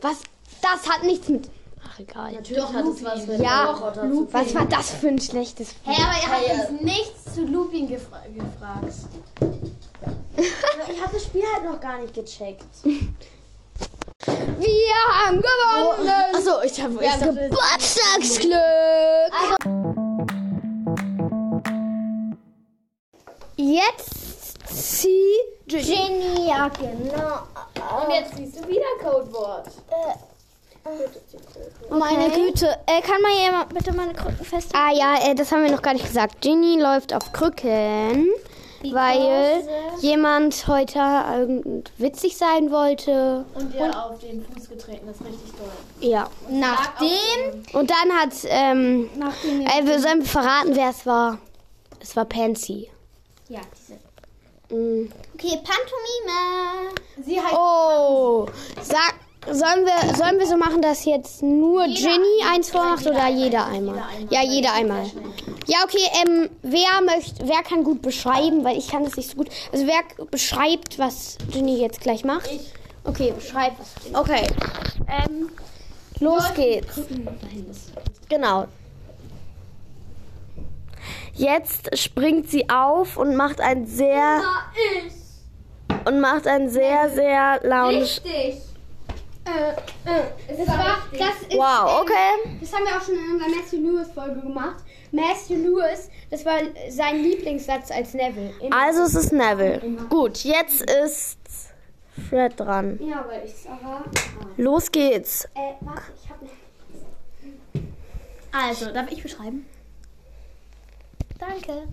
Was? 0.00 0.18
Das 0.60 0.88
hat 0.88 1.02
nichts 1.02 1.28
mit. 1.28 1.48
Ach 1.84 1.98
egal. 1.98 2.32
Natürlich 2.32 2.62
Doch, 2.62 2.72
hat 2.72 2.84
es 2.86 3.00
Lupin. 3.00 3.04
was 3.04 3.26
mit 3.26 3.40
Ja, 3.40 3.92
tun. 3.94 4.28
Was 4.30 4.54
war 4.54 4.64
das 4.66 4.90
für 4.90 5.08
ein 5.08 5.20
schlechtes 5.20 5.74
Hä, 5.84 6.00
aber 6.02 6.14
ihr 6.44 6.56
habt 6.56 6.70
uns 6.70 6.80
nichts 6.82 7.34
zu 7.34 7.44
Lupin 7.44 7.88
gefra 7.88 8.22
gefragt. 8.34 8.94
Ich 10.34 11.00
habe 11.00 11.12
das 11.12 11.24
Spiel 11.24 11.42
halt 11.54 11.64
noch 11.64 11.80
gar 11.80 11.98
nicht 12.00 12.12
gecheckt. 12.14 12.64
Wir 12.84 12.94
haben 15.24 15.40
gewonnen! 15.40 16.10
Achso, 16.34 16.60
ich 16.64 16.82
habe. 16.82 16.98
Wir 17.00 17.12
haben 17.12 17.36
Geburtstagsglück! 17.36 19.32
Jetzt 23.56 24.21
zieh 24.72 25.36
Jenny, 25.66 26.48
ja 26.48 26.68
genau. 26.68 28.02
Und 28.04 28.12
jetzt 28.12 28.36
siehst 28.36 28.56
du 28.58 28.68
wieder 28.68 28.82
Codewort. 29.00 29.66
Meine 31.90 32.30
Güte. 32.30 32.66
Äh, 32.86 33.00
kann 33.02 33.22
man 33.22 33.30
hier 33.32 33.52
mal 33.52 33.64
bitte 33.66 33.92
meine 33.94 34.12
Krücken 34.12 34.44
festhalten? 34.44 34.76
Ah 34.76 34.92
ja, 34.92 35.30
äh, 35.30 35.34
das 35.34 35.52
haben 35.52 35.62
wir 35.62 35.70
noch 35.70 35.82
gar 35.82 35.92
nicht 35.94 36.06
gesagt. 36.06 36.40
Ginny 36.40 36.80
läuft 36.80 37.14
auf 37.14 37.32
Krücken, 37.32 38.28
weil 38.90 39.62
jemand 40.00 40.66
heute 40.66 40.98
irgend 41.38 41.92
witzig 41.98 42.36
sein 42.36 42.70
wollte. 42.72 43.44
Und 43.54 43.72
dir 43.72 43.90
auf 44.04 44.18
den 44.18 44.44
Fuß 44.44 44.68
getreten, 44.70 45.06
das 45.06 45.16
ist 45.16 45.26
richtig 45.26 45.52
toll. 45.52 45.70
Ja. 46.00 46.28
Nachdem. 46.50 47.62
Und 47.72 47.90
dann 47.90 48.12
hat, 48.18 48.32
ähm, 48.46 49.08
Nachdem 49.16 49.60
wir. 49.60 49.66
äh, 49.68 49.86
wir 49.86 50.00
sollen 50.00 50.22
verraten, 50.22 50.74
wer 50.74 50.90
es 50.90 51.06
war. 51.06 51.38
Es 52.00 52.16
war 52.16 52.24
Pansy. 52.24 52.90
Ja, 53.48 53.60
diese. 53.78 53.98
Okay, 54.72 55.58
Pantomime. 55.58 56.94
Sie 57.22 57.38
heißt 57.38 57.54
Oh, 57.54 58.46
sag, 58.80 59.14
sollen 59.54 59.84
wir, 59.84 60.14
sollen 60.14 60.38
wir 60.38 60.46
so 60.46 60.56
machen, 60.56 60.80
dass 60.80 61.04
jetzt 61.04 61.42
nur 61.42 61.84
Ginny 61.84 62.42
eins 62.50 62.70
vormacht 62.70 63.06
oder 63.06 63.28
jeder 63.28 63.66
einmal? 63.66 64.02
Ja, 64.30 64.42
jeder 64.42 64.72
einmal. 64.72 65.04
Ja, 65.66 65.84
okay, 65.84 66.08
ähm, 66.24 66.48
wer 66.62 67.02
möchte, 67.04 67.46
wer 67.46 67.62
kann 67.62 67.84
gut 67.84 68.00
beschreiben, 68.00 68.64
weil 68.64 68.78
ich 68.78 68.88
kann 68.88 69.04
das 69.04 69.16
nicht 69.16 69.28
so 69.30 69.36
gut. 69.36 69.48
Also 69.72 69.86
wer 69.86 70.26
beschreibt, 70.26 70.98
was 70.98 71.36
Ginny 71.50 71.78
jetzt 71.78 72.00
gleich 72.00 72.24
macht? 72.24 72.50
Ich. 72.50 72.72
Okay, 73.04 73.32
beschreib 73.36 73.72
was. 73.78 74.18
Okay. 74.18 74.46
Ähm, 75.06 75.50
los 76.20 76.44
geht's. 76.54 76.98
Genau. 78.30 78.68
Jetzt 81.34 81.96
springt 81.98 82.50
sie 82.50 82.68
auf 82.68 83.16
und 83.16 83.36
macht 83.36 83.60
ein 83.60 83.86
sehr 83.86 84.42
und 86.04 86.20
macht 86.20 86.46
ein 86.46 86.68
sehr 86.68 87.08
sehr 87.10 87.60
launisch. 87.62 88.20
Richtig. 88.24 88.60
Äh, 89.44 89.72
äh, 90.08 90.56
das 90.56 90.68
war, 90.68 90.98
das 91.10 91.42
ist, 91.48 91.56
Wow, 91.56 92.02
okay. 92.02 92.56
das 92.60 92.72
haben 92.72 92.84
wir 92.84 92.96
auch 92.96 93.02
schon 93.02 93.14
in 93.16 93.32
unserer 93.32 93.48
Matthew 93.48 93.76
Lewis 93.78 94.08
Folge 94.14 94.40
gemacht, 94.40 94.84
Matthew 95.10 95.54
Lewis, 95.56 96.08
das 96.30 96.44
war 96.44 96.58
sein 96.90 97.22
Lieblingssatz 97.24 97.90
als 97.90 98.14
Neville. 98.14 98.52
Also 98.70 99.02
es 99.02 99.14
ist 99.16 99.32
Neville. 99.32 99.80
Gut, 100.08 100.38
jetzt 100.44 100.82
ist 100.88 101.38
Fred 102.28 102.58
dran. 102.60 103.00
ja, 103.02 103.24
weil 103.28 103.42
ich 103.44 103.54
Sarah. 103.56 104.04
Los 104.58 104.92
geht's. 104.92 105.44
Äh, 105.56 105.74
warte, 105.80 106.02
ich 106.22 106.30
hab 106.30 106.40
nicht. 106.40 106.54
Also, 108.52 108.92
darf 108.92 109.10
ich 109.10 109.22
beschreiben? 109.22 109.66
Danke. 111.48 111.88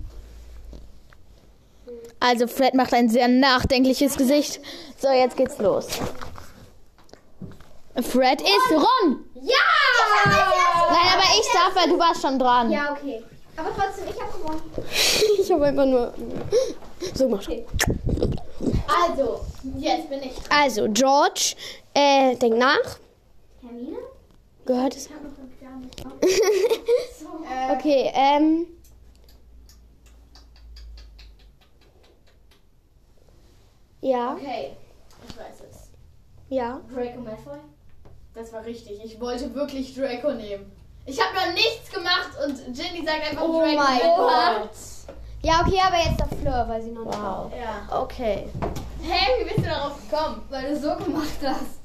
Also, 2.20 2.46
Fred 2.46 2.74
macht 2.74 2.94
ein 2.94 3.08
sehr 3.08 3.26
nachdenkliches 3.26 4.16
Gesicht. 4.16 4.60
So, 4.96 5.08
jetzt 5.10 5.36
geht's 5.36 5.58
los. 5.58 5.88
Fred 8.00 8.40
ist 8.40 8.70
Ron. 8.70 9.24
Ja! 9.42 9.56
Nein, 10.24 11.08
aber 11.14 11.24
ich 11.40 11.48
darf, 11.52 11.74
weil 11.74 11.88
du 11.88 11.98
warst 11.98 12.22
schon 12.22 12.38
dran. 12.38 12.70
Ja, 12.70 12.92
okay. 12.92 13.24
Aber 13.56 13.70
trotzdem, 13.76 14.04
ich 14.08 14.20
habe 14.20 14.38
gewonnen. 14.38 14.62
Ich 15.40 15.50
habe 15.52 15.64
einfach 15.66 15.86
nur 15.86 16.14
so 17.14 17.24
gemacht. 17.24 17.48
Also, 17.48 19.40
jetzt 19.78 20.08
bin 20.08 20.22
ich. 20.22 20.32
Also, 20.48 20.86
George, 20.90 21.56
äh, 21.94 22.36
denk 22.36 22.56
nach. 22.56 22.98
Hermine? 23.62 23.98
Gehört 24.64 24.94
es? 24.94 25.06
Ich 25.06 25.12
habe 25.12 25.24
noch 25.24 25.34
fünf 25.34 25.60
Jahre. 27.20 27.76
Okay, 27.76 28.12
ähm. 28.14 28.66
Ja, 34.00 34.32
Okay, 34.34 34.76
ich 35.28 35.36
weiß 35.36 35.60
es. 35.70 35.76
ja. 36.48 36.80
Draco 36.92 37.20
Malfoy? 37.20 37.58
Das 38.34 38.52
war 38.52 38.64
richtig. 38.64 39.04
Ich 39.04 39.20
wollte 39.20 39.52
wirklich 39.54 39.94
Draco 39.94 40.32
nehmen. 40.32 40.70
Ich 41.06 41.20
habe 41.20 41.34
noch 41.34 41.52
nichts 41.54 41.90
gemacht 41.90 42.30
und 42.46 42.56
Ginny 42.74 43.04
sagt 43.04 43.30
einfach 43.30 43.42
Oh 43.42 43.52
Draco. 43.60 43.66
mein 43.66 43.76
Malfoy. 43.76 44.16
Gott. 44.16 44.70
Ja, 45.42 45.62
okay, 45.66 45.80
aber 45.86 45.96
jetzt 45.96 46.20
der 46.20 46.38
Fleur, 46.38 46.64
weil 46.68 46.82
sie 46.82 46.90
noch 46.90 47.04
nicht 47.06 47.18
Wow. 47.18 47.50
Ja. 47.58 48.00
Okay. 48.02 48.48
Hä, 49.02 49.26
wie 49.40 49.44
bist 49.44 49.58
du 49.58 49.62
darauf 49.70 49.92
gekommen? 50.08 50.42
Weil 50.50 50.68
du 50.74 50.78
so 50.78 50.94
gemacht 51.02 51.38
hast. 51.44 51.80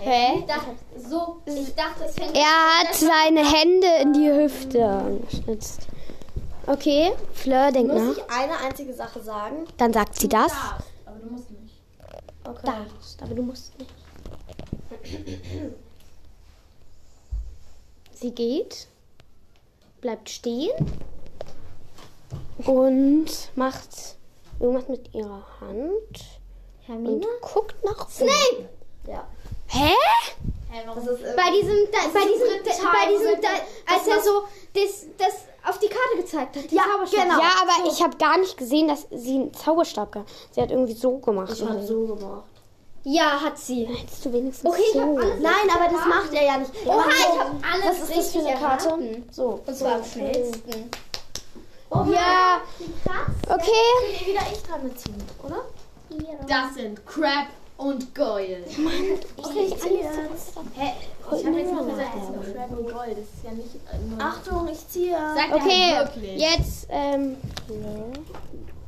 Hä? 0.00 0.38
Ich 0.40 0.44
dachte, 0.46 0.70
so. 0.96 1.40
Ich 1.46 1.74
dachte, 1.74 2.04
es 2.04 2.14
fände 2.14 2.34
Er 2.38 2.80
hat 2.88 2.94
seine 2.94 3.40
Hände 3.48 3.86
in 4.02 4.12
die 4.12 4.30
Hüfte 4.30 5.20
geschnitzt. 5.30 5.86
Okay, 6.66 7.12
Fleur 7.32 7.70
denkt 7.72 7.92
Muss 7.94 8.02
nach. 8.02 8.24
ich 8.24 8.30
eine 8.32 8.58
einzige 8.58 8.92
Sache 8.92 9.20
sagen? 9.22 9.64
Dann 9.76 9.92
sagt 9.92 10.16
sie 10.20 10.28
das. 10.28 10.48
Darfst, 10.52 10.86
aber 11.06 11.18
du 11.18 11.30
musst 11.30 11.50
nicht. 11.50 11.74
Okay. 12.48 12.66
Darfst, 12.66 13.22
aber 13.22 13.34
du 13.34 13.42
musst 13.42 13.72
nicht. 13.78 13.90
Sie 18.14 18.30
geht, 18.30 18.88
bleibt 20.00 20.30
stehen 20.30 20.72
und 22.64 23.26
macht 23.54 24.16
irgendwas 24.58 24.88
mit 24.88 25.14
ihrer 25.14 25.44
Hand 25.60 26.40
Hermine? 26.86 27.16
und 27.16 27.40
guckt 27.42 27.76
nach 27.84 28.08
Snape. 28.08 28.68
Ja. 29.06 29.28
Hä? 29.66 29.94
Hä, 30.70 30.82
warum? 30.86 31.04
Das 31.04 31.14
ist 31.14 31.22
äh, 31.22 31.34
Bei 31.36 31.50
diesem, 31.50 31.76
da, 31.92 31.98
bei 32.12 32.26
diesem, 32.26 32.64
da, 32.64 32.70
bei 32.92 33.12
diesem, 33.12 33.40
da, 33.42 33.48
als 33.94 34.06
er 34.06 34.22
so 34.22 34.48
das, 34.72 35.06
das 35.18 35.44
auf 35.68 35.78
die 35.78 35.88
Karte 35.88 36.16
gezeigt 36.16 36.56
hat. 36.56 36.70
die 36.70 36.74
Ja, 36.76 36.82
Zauberstab. 36.92 37.22
genau. 37.24 37.38
Ja, 37.40 37.50
aber 37.62 37.88
ich 37.90 38.02
habe 38.02 38.16
gar 38.16 38.38
nicht 38.38 38.56
gesehen, 38.56 38.88
dass 38.88 39.06
sie 39.10 39.34
einen 39.36 39.54
Zauberstab 39.54 40.12
gehabt. 40.12 40.30
Sie 40.52 40.60
hat 40.60 40.70
irgendwie 40.70 40.92
so 40.94 41.18
gemacht. 41.18 41.52
ich 41.52 41.62
habe 41.64 41.82
so 41.84 42.06
gemacht. 42.06 42.44
Ja, 43.04 43.40
hat 43.40 43.56
sie. 43.58 43.84
Hättest 43.86 44.24
du 44.24 44.32
wenigstens 44.32 44.68
Okay, 44.70 44.82
ich 44.86 44.92
so. 44.92 45.00
hab 45.00 45.08
alles 45.18 45.40
Nein, 45.40 45.70
aber 45.74 45.84
das 45.96 46.04
macht 46.06 46.32
er 46.34 46.44
ja 46.44 46.56
nicht. 46.58 46.70
Oha, 46.86 47.04
ich 47.08 47.24
so. 47.24 47.38
hab 47.38 47.46
alles 47.72 47.84
Was 47.86 48.08
ist 48.10 48.16
das 48.18 48.32
für 48.32 48.38
eine 48.40 48.48
richtig 48.48 48.60
Karte? 48.60 48.88
erraten. 48.88 49.28
So. 49.30 49.60
Und 49.66 49.76
zwar 49.76 49.94
am 49.94 50.04
schnellsten. 50.04 50.90
Ja, 51.90 52.60
Krass. 53.04 53.34
okay. 53.48 54.26
wieder 54.26 54.42
ich 54.52 54.62
dran 54.62 54.82
beziehen, 54.82 55.16
oder? 55.42 55.64
Das 56.46 56.74
sind 56.74 57.06
Crab 57.06 57.46
und 57.78 58.14
Goyle. 58.14 58.58
Okay, 59.36 59.64
ich 59.68 59.76
ziehe 59.78 59.98
jetzt. 60.02 60.52
Hä? 60.76 60.92
Ich 61.36 61.46
habe 61.46 61.58
jetzt 61.58 61.72
nur 61.72 61.84
gesagt, 61.86 62.10
das 62.16 62.26
sind 62.44 62.54
Crab 62.54 62.70
und 62.70 62.84
Goyle. 62.92 63.14
Das 63.14 63.24
ist 63.24 63.44
ja 63.44 63.50
nicht 63.52 63.74
äh, 63.74 63.98
nur. 64.08 64.20
Achtung, 64.20 64.68
ich 64.70 64.88
ziehe. 64.88 65.16
Sagt 65.16 65.52
Okay, 65.54 65.96
wirklich. 65.98 66.40
jetzt, 66.40 66.86
ähm, 66.90 67.36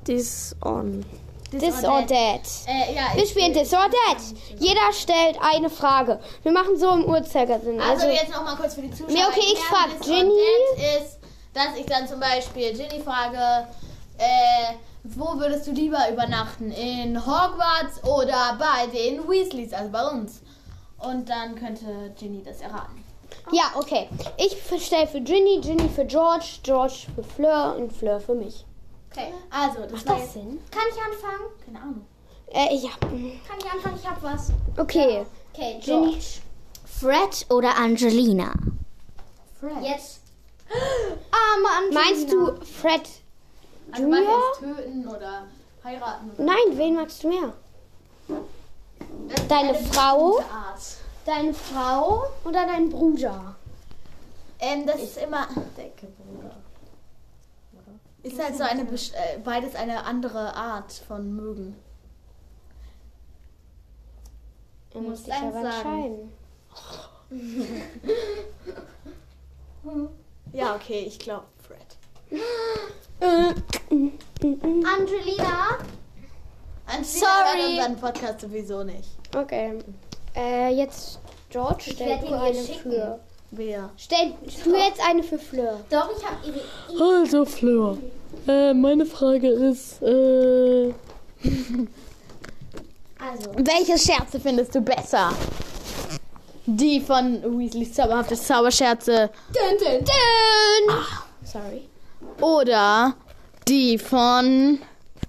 This 0.04 0.56
on. 0.64 1.04
this 1.50 1.84
or 1.84 2.06
that. 2.06 2.40
Äh, 2.66 2.94
ja, 2.94 3.02
Wir 3.14 3.26
spielen 3.26 3.52
this 3.52 3.72
or 3.72 3.88
that. 3.90 4.18
Jeder 4.58 4.92
stellt 4.92 5.36
eine 5.40 5.68
Frage. 5.70 6.18
Wir 6.42 6.52
machen 6.52 6.76
so 6.78 6.90
im 6.90 7.04
Uhrzeigersinn. 7.04 7.80
also, 7.80 8.06
Also, 8.06 8.08
jetzt 8.08 8.30
nochmal 8.34 8.56
kurz 8.56 8.74
für 8.74 8.82
die 8.82 8.90
Zuschauer. 8.90 9.10
Nee, 9.12 9.24
okay, 9.28 9.40
ich 9.40 9.58
erklären. 9.60 9.68
frag 9.68 10.00
This 10.00 10.08
or 10.08 10.14
Ginny. 10.16 10.32
that 10.76 11.02
ist, 11.02 11.18
dass 11.54 11.76
ich 11.78 11.86
dann 11.86 12.08
zum 12.08 12.20
Beispiel 12.20 12.72
Ginny 12.72 13.02
frage, 13.04 13.66
äh, 14.18 14.74
wo 15.04 15.38
würdest 15.38 15.66
du 15.66 15.72
lieber 15.72 16.10
übernachten? 16.10 16.70
In 16.70 17.18
Hogwarts 17.24 18.02
oder 18.04 18.58
bei 18.58 18.86
den 18.86 19.28
Weasleys, 19.28 19.72
also 19.72 19.90
bei 19.90 20.06
uns? 20.08 20.42
Und 20.98 21.28
dann 21.28 21.54
könnte 21.54 22.12
Ginny 22.18 22.42
das 22.42 22.60
erraten. 22.60 23.02
ja, 23.52 23.64
okay. 23.74 24.08
Ich 24.36 24.56
stelle 24.84 25.06
für 25.06 25.20
Ginny, 25.20 25.60
Ginny 25.62 25.88
für 25.88 26.04
George, 26.04 26.58
George 26.62 27.06
für 27.14 27.22
Fleur 27.22 27.76
und 27.78 27.92
Fleur 27.92 28.20
für 28.20 28.34
mich. 28.34 28.64
Okay, 29.10 29.32
also, 29.50 29.80
das 29.82 29.92
Macht 29.92 30.08
war 30.08 30.18
das 30.18 30.32
Sinn? 30.34 30.60
Kann 30.70 30.82
ich 30.88 31.02
anfangen? 31.02 31.50
keine 31.64 31.80
Ahnung. 31.80 32.06
Äh, 32.52 32.76
ja. 32.76 32.90
Kann 33.00 33.58
ich 33.58 33.72
anfangen? 33.72 33.98
Ich 34.00 34.08
hab 34.08 34.22
was. 34.22 34.52
Okay. 34.76 35.24
Okay, 35.52 35.80
Ginny. 35.82 36.10
George. 36.12 36.26
Fred 36.84 37.46
oder 37.50 37.76
Angelina? 37.76 38.52
Fred. 39.58 39.82
Jetzt. 39.82 40.20
Arme 40.70 41.68
Angelina. 41.78 42.00
Meinst 42.00 42.32
du 42.32 42.64
Fred 42.64 43.08
Also, 43.92 44.02
Junior? 44.02 44.22
jetzt 44.22 44.60
töten 44.60 45.08
oder 45.08 45.46
heiraten? 45.84 46.30
Oder 46.30 46.44
Nein, 46.44 46.78
wen 46.78 46.94
magst 46.94 47.24
du 47.24 47.28
mehr? 47.28 47.52
Das 49.28 49.48
Deine 49.48 49.70
eine 49.70 49.78
Frau? 49.78 50.40
Deine 51.24 51.54
Frau 51.54 52.24
oder 52.44 52.66
dein 52.66 52.90
Bruder? 52.90 53.56
Ähm, 54.58 54.86
das 54.86 55.02
ist 55.02 55.16
immer. 55.18 55.48
Decke, 55.76 56.06
Bruder. 56.06 56.56
Ist 58.22 58.42
halt 58.42 58.56
so 58.56 58.64
eine. 58.64 58.82
Äh, 58.82 59.38
beides 59.42 59.74
eine 59.74 60.04
andere 60.04 60.54
Art 60.54 60.92
von 60.92 61.34
mögen. 61.34 61.76
Muss 64.94 65.02
musst 65.02 65.24
sich 65.26 65.34
aber 65.34 65.60
entscheiden. 65.60 66.32
Ja, 70.52 70.74
okay, 70.74 71.04
ich 71.06 71.18
glaube 71.18 71.46
Fred. 71.62 71.96
Angelina. 73.20 73.54
Angelina 76.86 77.04
Sorry. 77.04 77.60
hört 77.60 77.70
unseren 77.70 77.96
Podcast 77.96 78.40
sowieso 78.40 78.82
nicht. 78.82 79.08
Okay. 79.36 79.74
Äh, 80.34 80.74
jetzt 80.74 81.20
George, 81.50 81.90
stell 81.92 82.08
werd 82.08 82.22
du 82.22 82.26
ihn 82.26 82.32
ihr 82.32 82.40
eine 82.40 82.64
schicken. 82.64 82.92
für. 82.92 83.20
Wer? 83.52 83.90
Stell 83.96 84.32
du 84.64 84.74
jetzt 84.76 85.00
eine 85.08 85.22
für 85.22 85.38
Fleur. 85.38 85.80
Doch, 85.90 86.08
ich 86.16 86.24
hab 86.24 86.38
ihre. 86.46 86.60
Also, 87.20 87.44
Fleur. 87.44 87.98
Äh, 88.46 88.72
meine 88.74 89.04
Frage 89.06 89.48
ist, 89.48 90.00
äh. 90.02 90.92
Also. 93.22 93.50
Welche 93.54 93.98
Scherze 93.98 94.40
findest 94.40 94.74
du 94.74 94.80
besser? 94.80 95.30
Die 96.64 97.00
von 97.00 97.42
Weasleys 97.58 97.92
zauberhafte 97.92 98.34
Zauberscherze 98.34 99.28
sorry. 101.44 101.89
Oder 102.42 103.14
die 103.68 103.98
von 103.98 104.78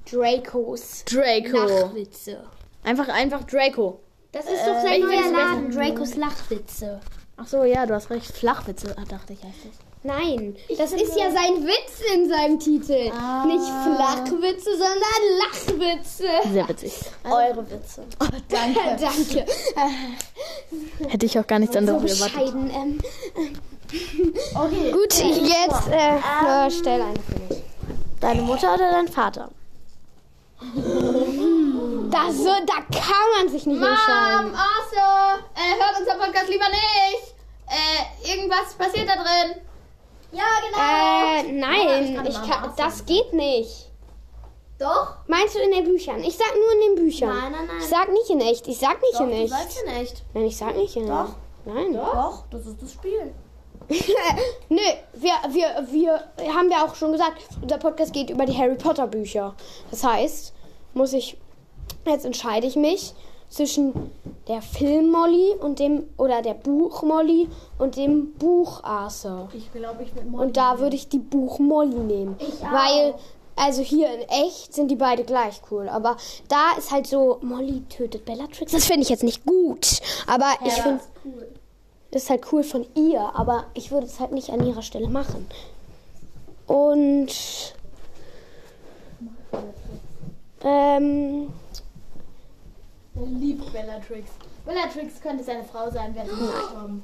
Dracos 0.10 1.04
Draco? 1.06 1.84
Lachwitze. 1.84 2.44
Einfach 2.84 3.08
einfach 3.10 3.44
Draco. 3.44 4.02
Das 4.32 4.46
ist 4.46 4.66
doch 4.66 4.82
sein 4.82 5.02
welches 5.08 5.32
neuer 5.32 5.46
Laden, 5.46 5.72
Dracos 5.72 6.16
Lachwitze. 6.16 7.00
Ach 7.38 7.48
so, 7.48 7.64
ja, 7.64 7.86
du 7.86 7.94
hast 7.94 8.10
recht. 8.10 8.32
Flachwitze, 8.32 8.96
ah, 8.98 9.04
dachte 9.08 9.34
ich 9.34 9.44
heißt 9.44 9.66
es. 9.70 9.91
Nein, 10.04 10.56
das 10.78 10.94
ist 10.94 11.16
ja 11.16 11.30
sein 11.32 11.64
Witz 11.64 12.02
in 12.14 12.28
seinem 12.28 12.60
Titel. 12.60 13.12
Ah. 13.14 13.46
Nicht 13.46 13.64
Flachwitze, 13.64 14.72
sondern 14.72 15.22
Lachwitze. 15.38 16.28
Sehr 16.52 16.68
witzig. 16.68 16.94
Eure 17.24 17.64
Witze. 17.70 18.04
Oh, 18.20 18.26
danke. 18.50 18.80
Danke. 19.00 19.46
Hätte 21.10 21.26
ich 21.26 21.38
auch 21.38 21.46
gar 21.46 21.60
nichts 21.60 21.74
So 21.74 21.80
anderes 21.80 22.20
erwartet. 22.20 22.34
bescheiden. 22.46 22.72
Ähm, 22.74 23.00
Okay. 24.56 24.92
gut, 24.92 25.14
jetzt 25.14 25.88
äh, 25.90 26.18
Fleur, 26.18 26.70
stell 26.72 27.02
eine 27.02 27.20
für 27.20 27.40
mich. 27.54 27.64
Deine 28.22 28.42
Mutter 28.42 28.74
oder 28.74 28.90
dein 28.92 29.08
Vater? 29.10 29.50
Das 32.12 32.38
so, 32.38 32.46
da 32.66 32.98
kann 32.98 33.28
man 33.38 33.50
sich 33.50 33.66
nicht 33.66 33.80
Mom, 33.80 33.90
entscheiden. 33.90 34.54
also, 34.56 35.42
äh, 35.56 35.76
hört 35.78 36.00
unser 36.00 36.14
Podcast 36.26 36.48
lieber 36.50 36.70
nicht. 36.70 37.34
Äh, 37.68 38.32
irgendwas 38.34 38.74
passiert 38.78 39.10
da 39.10 39.16
drin. 39.16 39.62
Ja, 40.32 40.44
genau. 40.66 41.50
Äh, 41.50 41.52
nein, 41.54 42.16
kann 42.16 42.26
ich 42.26 42.34
Mama 42.38 42.48
kann, 42.48 42.74
das 42.78 43.06
geht 43.06 43.34
nicht. 43.34 43.92
Doch. 44.80 45.16
Meinst 45.28 45.56
du 45.56 45.60
in 45.60 45.72
den 45.72 45.84
Büchern? 45.84 46.24
Ich 46.24 46.36
sag 46.36 46.54
nur 46.56 46.72
in 46.74 46.96
den 46.96 47.06
Büchern. 47.06 47.30
Nein, 47.38 47.52
nein, 47.52 47.68
nein. 47.68 47.78
Ich 47.80 47.88
sag 47.88 48.12
nicht 48.12 48.30
in 48.30 48.42
echt. 48.42 48.68
Ich 48.68 48.80
sag 48.80 49.00
nicht 49.02 49.14
Doch, 49.14 49.22
in 49.22 49.30
du 49.30 49.36
echt. 49.36 49.50
sagst 49.50 49.84
in 49.84 49.90
echt. 49.92 50.24
Nein, 50.34 50.46
ich 50.46 50.58
sag 50.58 50.76
nicht 50.76 50.96
in 50.96 51.08
Doch. 51.08 51.26
echt. 51.26 51.36
Nein. 51.66 51.94
Doch, 51.94 52.44
das 52.50 52.66
ist 52.66 52.82
das 52.82 52.94
Spiel. 52.94 53.34
Nö, 54.70 54.82
wir, 55.14 55.34
wir, 55.50 55.88
wir 55.92 56.54
haben 56.56 56.72
ja 56.72 56.86
auch 56.86 56.96
schon 56.96 57.12
gesagt, 57.12 57.44
unser 57.62 57.78
Podcast 57.78 58.14
geht 58.14 58.30
über 58.30 58.46
die 58.46 58.58
Harry 58.58 58.76
Potter 58.76 59.06
Bücher. 59.06 59.54
Das 59.92 60.04
heißt, 60.04 60.54
muss 60.94 61.14
ich, 61.14 61.38
jetzt 62.06 62.26
entscheide 62.26 62.66
ich 62.66 62.76
mich 62.76 63.14
zwischen 63.52 64.12
der 64.48 64.62
Film 64.62 65.12
Molly 65.12 65.54
und 65.60 65.78
dem, 65.78 66.06
oder 66.18 66.42
der 66.42 66.56
Buch 66.56 67.04
Molly 67.04 67.48
und 67.78 67.98
dem 67.98 68.34
Buch 68.34 68.84
Arthur. 68.84 69.50
Ich 69.54 69.72
glaube, 69.72 70.04
ich 70.04 70.16
will 70.16 70.24
Und 70.32 70.58
da 70.58 70.80
würde 70.80 70.96
ich 70.96 71.10
die 71.10 71.20
Buch 71.20 71.60
Molly 71.60 72.00
nehmen. 72.00 72.38
Weil, 72.72 73.14
also 73.56 73.82
hier 73.82 74.08
in 74.14 74.22
echt 74.30 74.74
sind 74.74 74.90
die 74.90 74.96
beide 74.96 75.26
gleich 75.26 75.62
cool. 75.70 75.90
Aber 75.90 76.16
da 76.48 76.78
ist 76.78 76.92
halt 76.92 77.08
so, 77.08 77.40
Molly 77.42 77.84
tötet 77.90 78.26
Bellatrix. 78.26 78.72
Das 78.72 78.86
finde 78.86 79.02
ich 79.02 79.10
jetzt 79.10 79.24
nicht 79.24 79.46
gut. 79.46 80.00
Aber 80.28 80.54
ich 80.66 80.74
finde, 80.74 81.02
das 82.12 82.24
ist 82.24 82.30
halt 82.30 82.52
cool 82.54 82.64
von 82.64 82.86
ihr. 82.96 83.36
Aber 83.36 83.66
ich 83.74 83.92
würde 83.92 84.08
es 84.08 84.20
halt 84.20 84.32
nicht 84.32 84.50
an 84.50 84.66
ihrer 84.66 84.82
Stelle 84.82 85.10
machen. 85.10 85.46
Und, 86.68 87.34
ähm, 90.64 91.50
liebt 93.16 93.72
Bellatrix. 93.74 94.30
Bellatrix 94.66 95.22
könnte 95.22 95.44
seine 95.44 95.64
Frau 95.64 95.90
sein, 95.90 96.16
wäre 96.16 96.28
sie 96.28 96.42
nicht 96.42 96.54
gestorben. 96.54 97.04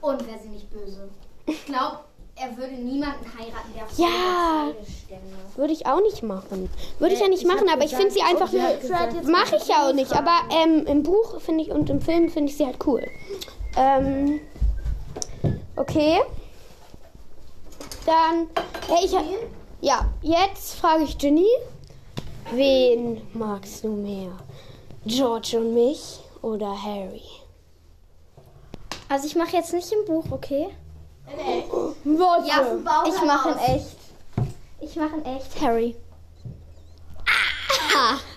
Und 0.00 0.26
wäre 0.26 0.38
sie 0.42 0.48
nicht 0.48 0.70
böse. 0.70 1.08
Ich 1.46 1.64
glaube, 1.66 2.00
er 2.36 2.56
würde 2.56 2.74
niemanden 2.74 3.24
heiraten, 3.38 3.72
der 3.74 3.84
auf 3.84 3.98
Ja. 3.98 4.06
seine 4.06 4.74
Seite 4.74 4.90
stände. 5.06 5.36
würde 5.56 5.72
ich 5.72 5.86
auch 5.86 6.00
nicht 6.02 6.22
machen. 6.22 6.68
Würde 6.98 7.14
ich 7.14 7.20
ja 7.20 7.28
nicht 7.28 7.46
machen, 7.46 7.68
aber 7.68 7.84
ich 7.84 7.94
finde 7.94 8.10
sie 8.10 8.22
einfach, 8.22 8.52
mache 9.24 9.56
ich 9.56 9.66
ja 9.68 9.88
auch 9.88 9.92
nicht. 9.94 10.12
Aber 10.12 10.32
ähm, 10.50 10.86
im 10.86 11.02
Buch 11.02 11.40
finde 11.40 11.64
ich 11.64 11.70
und 11.70 11.88
im 11.90 12.00
Film 12.00 12.28
finde 12.30 12.50
ich 12.50 12.56
sie 12.58 12.66
halt 12.66 12.78
cool. 12.86 13.06
Ähm, 13.76 14.40
okay. 15.76 16.20
Dann, 18.04 18.48
hey, 18.88 19.04
ich, 19.04 19.16
ja, 19.80 20.06
jetzt 20.22 20.74
frage 20.74 21.04
ich 21.04 21.20
Jenny, 21.20 21.48
wen 22.52 23.20
magst 23.34 23.82
du 23.82 23.88
mehr? 23.88 24.30
George 25.06 25.56
und 25.58 25.74
mich 25.74 26.18
oder 26.42 26.70
Harry? 26.82 27.22
Also 29.08 29.26
ich 29.26 29.36
mache 29.36 29.56
jetzt 29.56 29.72
nicht 29.72 29.90
im 29.92 30.04
Buch, 30.04 30.24
okay? 30.30 30.68
Was? 32.04 32.46
Ja, 32.46 32.62
ich 33.06 33.22
mache 33.22 33.50
in 33.50 33.58
echt. 33.58 33.96
Ich 34.80 34.96
mache 34.96 35.16
in 35.16 35.24
echt 35.36 35.60
Harry. 35.60 35.96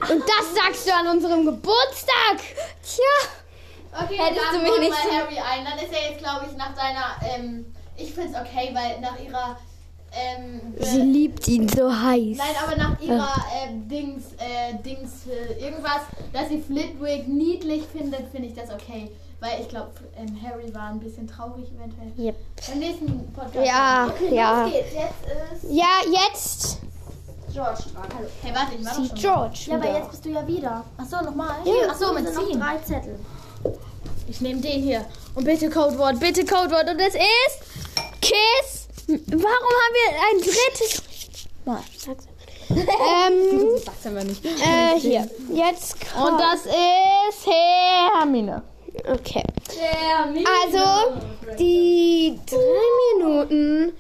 Und 0.10 0.22
das 0.22 0.56
sagst 0.56 0.88
du 0.88 0.94
an 0.94 1.08
unserem 1.08 1.46
Geburtstag? 1.46 2.38
Tja. 2.82 3.30
Okay, 4.04 4.18
Hättest 4.18 4.42
dann 4.54 4.56
du 4.56 4.62
mich 4.72 4.80
nicht 4.80 4.92
wir 5.04 5.12
so- 5.12 5.18
Harry 5.18 5.38
ein. 5.40 5.66
Dann 5.66 5.78
ist 5.80 5.92
er 5.94 6.12
jetzt, 6.12 6.20
glaube 6.20 6.46
ich, 6.50 6.56
nach 6.56 6.74
deiner. 6.76 7.16
Ähm, 7.24 7.74
ich 7.98 8.14
finde 8.14 8.30
es 8.30 8.36
okay, 8.40 8.72
weil 8.74 9.00
nach 9.02 9.20
ihrer. 9.20 9.58
Ähm, 10.12 10.74
Sie 10.80 11.02
liebt 11.02 11.48
ihn 11.48 11.70
so 11.70 11.92
heiß. 11.92 12.38
Nein, 12.38 12.56
aber 12.66 12.76
nach 12.76 13.00
ihrer 13.00 13.34
ähm, 13.64 13.88
Dings, 13.88 14.24
äh, 14.38 14.74
Dings, 14.84 15.28
äh, 15.28 15.64
irgendwas, 15.64 16.02
dass 16.34 16.50
sie 16.50 16.60
Flitwick 16.62 17.28
niedlich 17.28 17.84
findet, 17.92 18.28
finde 18.32 18.48
ich 18.48 18.56
das 18.56 18.72
okay. 18.72 19.12
Weil 19.40 19.62
ich 19.62 19.70
glaube, 19.70 19.92
ähm, 20.18 20.38
Harry 20.44 20.74
war 20.74 20.90
ein 20.90 21.00
bisschen 21.00 21.28
traurig 21.28 21.66
eventuell. 21.72 22.12
Yep. 22.18 22.36
Beim 22.68 22.80
nächsten 22.80 23.34
Podcast. 23.34 23.66
Ja, 23.66 24.12
ja. 24.32 24.66
geht's. 24.68 24.94
Jetzt 24.94 25.64
ist 25.64 25.72
Ja, 25.72 25.86
jetzt 26.12 26.80
George 27.54 27.84
dran. 27.94 28.08
Hallo. 28.16 28.28
Hey, 28.42 28.54
warte, 28.54 28.76
ich 28.80 28.86
war 28.86 28.94
doch 28.94 29.02
die 29.02 29.08
schon. 29.08 29.18
George. 29.18 29.60
Ja, 29.68 29.76
aber 29.76 29.84
wieder. 29.84 29.98
jetzt 30.00 30.12
bist 30.12 30.26
du 30.26 30.30
ja 30.30 30.48
wieder. 30.48 30.84
Achso, 30.98 31.22
nochmal? 31.24 31.56
Ja, 31.66 31.92
Achso, 31.92 32.14
mit 32.14 32.26
sind 32.26 32.36
noch 32.36 32.48
ziehen. 32.48 32.60
drei 32.60 32.78
Zettel. 32.80 33.20
Ich 34.28 34.42
nehme 34.42 34.60
den 34.62 34.82
hier. 34.84 35.06
Und 35.36 35.46
bitte 35.46 35.70
Codewort, 35.70 36.20
bitte 36.20 36.46
Codewort. 36.46 36.90
Und 36.90 37.00
es 37.00 37.16
ist 37.16 38.22
Kiss. 38.22 38.79
Warum 39.10 39.44
haben 39.82 39.96
wir 39.96 40.10
ein 40.30 40.38
drittes? 40.42 41.02
Sag's. 41.98 42.26
ähm, 42.70 43.78
Sag's 43.84 44.06
aber 44.06 44.24
nicht. 44.24 44.46
äh, 44.46 45.00
hier. 45.00 45.28
Jetzt 45.52 45.96
kommt. 46.00 46.34
Und 46.34 46.40
das 46.40 46.66
ist 46.66 47.48
Hermine. 47.48 48.62
Okay. 49.08 49.44
Also, 50.64 51.22
die 51.58 52.40
drei 52.46 53.18
Minuten 53.18 53.94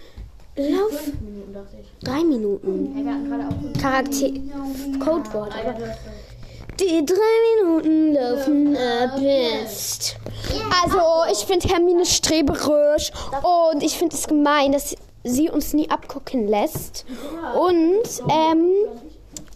laufen. 0.55 1.55
Drei 2.01 2.23
Minuten. 2.23 3.73
Charakter. 3.81 4.29
Codewort. 5.03 5.53
Die 6.79 7.05
drei 7.05 7.15
Minuten 7.65 8.13
laufen 8.13 8.77
ab 8.77 9.19
jetzt. 9.19 10.15
Also, 10.83 10.99
ich 11.31 11.45
finde 11.45 11.67
Hermine 11.67 12.05
streberisch 12.05 13.11
und 13.71 13.83
ich 13.83 13.97
finde 13.97 14.15
es 14.15 14.27
gemein, 14.27 14.71
dass 14.71 14.95
sie 15.23 15.49
uns 15.49 15.73
nie 15.73 15.89
abgucken 15.89 16.47
lässt. 16.47 17.05
Und, 17.59 18.03
ähm, 18.29 18.71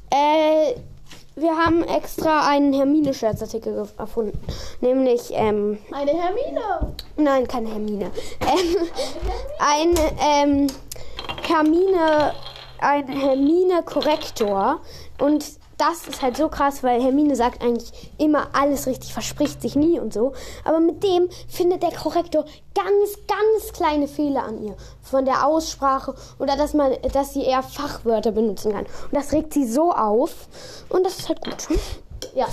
äh, 0.10 0.74
wir 1.36 1.58
haben 1.58 1.84
extra 1.84 2.48
einen 2.48 2.74
Hermine-Scherzartikel 2.74 3.88
erfunden. 3.98 4.38
Nämlich, 4.82 5.32
ähm, 5.32 5.80
Eine 5.92 6.12
Hermine. 6.12 6.94
nein, 7.18 7.48
keine 7.48 7.70
Hermine. 7.70 8.12
Ähm, 8.42 8.76
ein, 9.60 9.96
ähm, 10.22 10.68
Hermine, 11.48 12.34
ein 12.80 13.08
Hermine-Korrektor. 13.08 14.80
Und 15.20 15.46
das 15.78 16.08
ist 16.08 16.22
halt 16.22 16.38
so 16.38 16.50
krass, 16.50 16.84
weil 16.84 17.02
Hermine 17.02 17.36
sagt 17.36 17.62
eigentlich 17.64 18.12
immer 18.18 18.48
alles 18.54 18.88
richtig, 18.88 19.14
verspricht 19.14 19.62
sich 19.62 19.76
nie 19.76 20.00
und 20.00 20.14
so. 20.14 20.34
Aber 20.64 20.80
mit 20.80 21.04
dem 21.04 21.30
findet 21.48 21.84
der 21.84 21.92
Korrektor 21.92 22.46
ganz, 22.76 23.18
ganz 23.28 23.74
kleine 23.74 24.08
Fehler 24.08 24.44
an 24.44 24.64
ihr. 24.64 24.76
Von 25.02 25.26
der 25.26 25.46
Aussprache 25.46 26.16
oder 26.40 26.56
dass 26.56 26.74
man, 26.74 26.94
dass 27.12 27.34
sie 27.34 27.44
eher 27.44 27.64
Fachwörter 27.64 28.32
benutzen 28.32 28.72
kann. 28.72 28.86
Und 28.86 29.14
das 29.14 29.32
regt 29.32 29.54
sie 29.54 29.66
so 29.66 29.92
auf. 29.92 30.48
Und 30.90 31.06
das 31.06 31.20
ist 31.20 31.30
halt 31.30 31.42
gut. 31.42 31.68
Ja. 32.36 32.48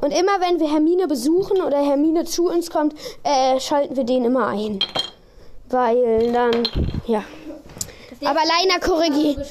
Und 0.00 0.10
immer 0.10 0.40
wenn 0.40 0.58
wir 0.58 0.70
Hermine 0.70 1.06
besuchen 1.06 1.60
oder 1.62 1.78
Hermine 1.78 2.24
zu 2.24 2.48
uns 2.48 2.70
kommt, 2.70 2.94
äh, 3.22 3.60
schalten 3.60 3.96
wir 3.96 4.04
den 4.04 4.24
immer 4.24 4.48
ein. 4.48 4.78
Weil 5.68 6.32
dann, 6.32 6.68
ja. 7.06 7.22
Aber 8.24 8.40
Leina 8.40 8.78
korrigiert. 8.80 9.46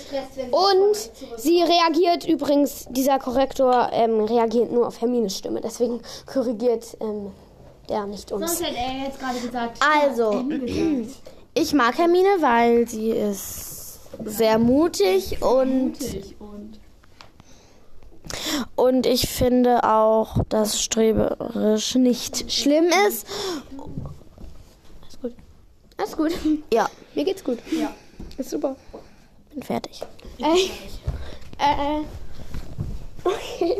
Und 0.51 1.12
sie 1.38 1.62
reagiert 1.62 2.28
übrigens, 2.28 2.88
dieser 2.89 3.19
Korrektor 3.19 3.89
ähm, 3.91 4.21
reagiert 4.21 4.71
nur 4.71 4.88
auf 4.88 5.01
Hermines 5.01 5.38
Stimme. 5.38 5.62
Deswegen 5.62 6.01
korrigiert 6.25 6.97
ähm, 6.99 7.32
der 7.89 8.06
nicht 8.06 8.32
uns. 8.32 8.58
Sonst 8.58 8.67
hätte 8.67 8.78
er 8.78 9.06
jetzt 9.06 9.19
gerade 9.19 9.39
gesagt. 9.39 9.80
Also, 9.82 10.43
ich 11.54 11.73
mag 11.73 11.97
Hermine, 11.97 12.30
weil 12.39 12.88
sie 12.88 13.12
ist 13.12 13.99
sehr 14.23 14.58
mutig 14.58 15.41
und 15.41 15.93
und 18.75 19.06
ich 19.06 19.30
finde 19.30 19.84
auch, 19.84 20.43
dass 20.49 20.82
streberisch 20.82 21.95
nicht 21.95 22.51
schlimm 22.51 22.86
ist. 23.08 23.28
Alles 25.01 25.19
gut. 25.21 25.34
Alles 25.97 26.17
gut. 26.17 26.32
Ja, 26.73 26.89
Mir 27.13 27.23
geht's 27.23 27.43
gut. 27.43 27.60
Ja. 27.71 27.93
Ist 28.38 28.49
super. 28.49 28.75
bin 29.54 29.63
fertig. 29.63 30.04
Äh, 30.39 30.56
äh, 31.60 32.04
okay. 33.23 33.78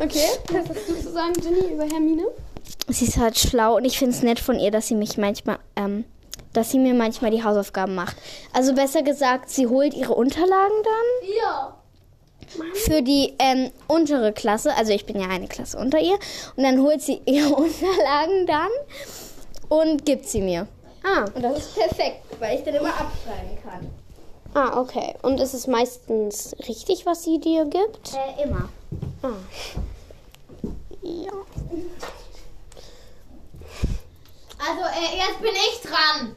Okay, 0.00 0.28
was 0.50 0.68
hast 0.68 0.88
du 0.88 0.94
zu 0.94 1.12
sagen, 1.12 1.32
Jenny, 1.42 1.74
über 1.74 1.84
Hermine? 1.84 2.24
Sie 2.88 3.04
ist 3.04 3.18
halt 3.18 3.38
schlau 3.38 3.76
und 3.76 3.84
ich 3.84 3.98
finde 3.98 4.16
es 4.16 4.22
nett 4.22 4.40
von 4.40 4.58
ihr, 4.58 4.70
dass 4.70 4.88
sie 4.88 4.94
mich 4.94 5.18
manchmal, 5.18 5.58
ähm, 5.76 6.04
dass 6.52 6.70
sie 6.70 6.78
mir 6.78 6.94
manchmal 6.94 7.30
die 7.30 7.44
Hausaufgaben 7.44 7.94
macht. 7.94 8.16
Also 8.52 8.74
besser 8.74 9.02
gesagt, 9.02 9.50
sie 9.50 9.66
holt 9.66 9.94
ihre 9.94 10.14
Unterlagen 10.14 10.82
dann 10.82 11.28
Ja. 11.38 11.79
Für 12.86 13.02
die 13.02 13.34
ähm, 13.38 13.70
untere 13.88 14.32
Klasse. 14.32 14.74
Also 14.76 14.92
ich 14.92 15.06
bin 15.06 15.20
ja 15.20 15.28
eine 15.28 15.48
Klasse 15.48 15.78
unter 15.78 15.98
ihr. 15.98 16.18
Und 16.56 16.62
dann 16.64 16.80
holt 16.80 17.00
sie 17.02 17.20
ihre 17.26 17.54
Unterlagen 17.54 18.46
dann 18.46 18.70
und 19.68 20.04
gibt 20.04 20.26
sie 20.28 20.40
mir. 20.40 20.66
Ah, 21.02 21.24
Und 21.34 21.42
das 21.42 21.58
ist 21.58 21.74
perfekt, 21.76 22.22
weil 22.38 22.58
ich 22.58 22.64
dann 22.64 22.74
immer 22.74 22.88
abschreiben 22.92 23.58
kann. 23.62 23.88
ah, 24.54 24.78
okay. 24.80 25.14
Und 25.22 25.40
ist 25.40 25.54
es 25.54 25.66
meistens 25.66 26.54
richtig, 26.68 27.06
was 27.06 27.24
sie 27.24 27.38
dir 27.40 27.64
gibt? 27.64 28.12
Äh, 28.14 28.42
immer. 28.44 28.68
Ah. 29.22 29.28
Ja. 31.02 31.32
Also, 34.58 34.82
äh, 34.82 35.16
jetzt 35.16 35.40
bin 35.40 35.52
ich 35.54 35.80
dran. 35.80 36.34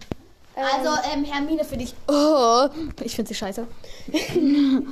Also, 0.56 1.10
ähm, 1.14 1.26
Hermine 1.26 1.66
finde 1.66 1.84
ich. 1.86 1.94
Oh, 2.08 2.68
ich 3.04 3.16
finde 3.16 3.28
sie 3.30 3.36
scheiße. 3.36 3.68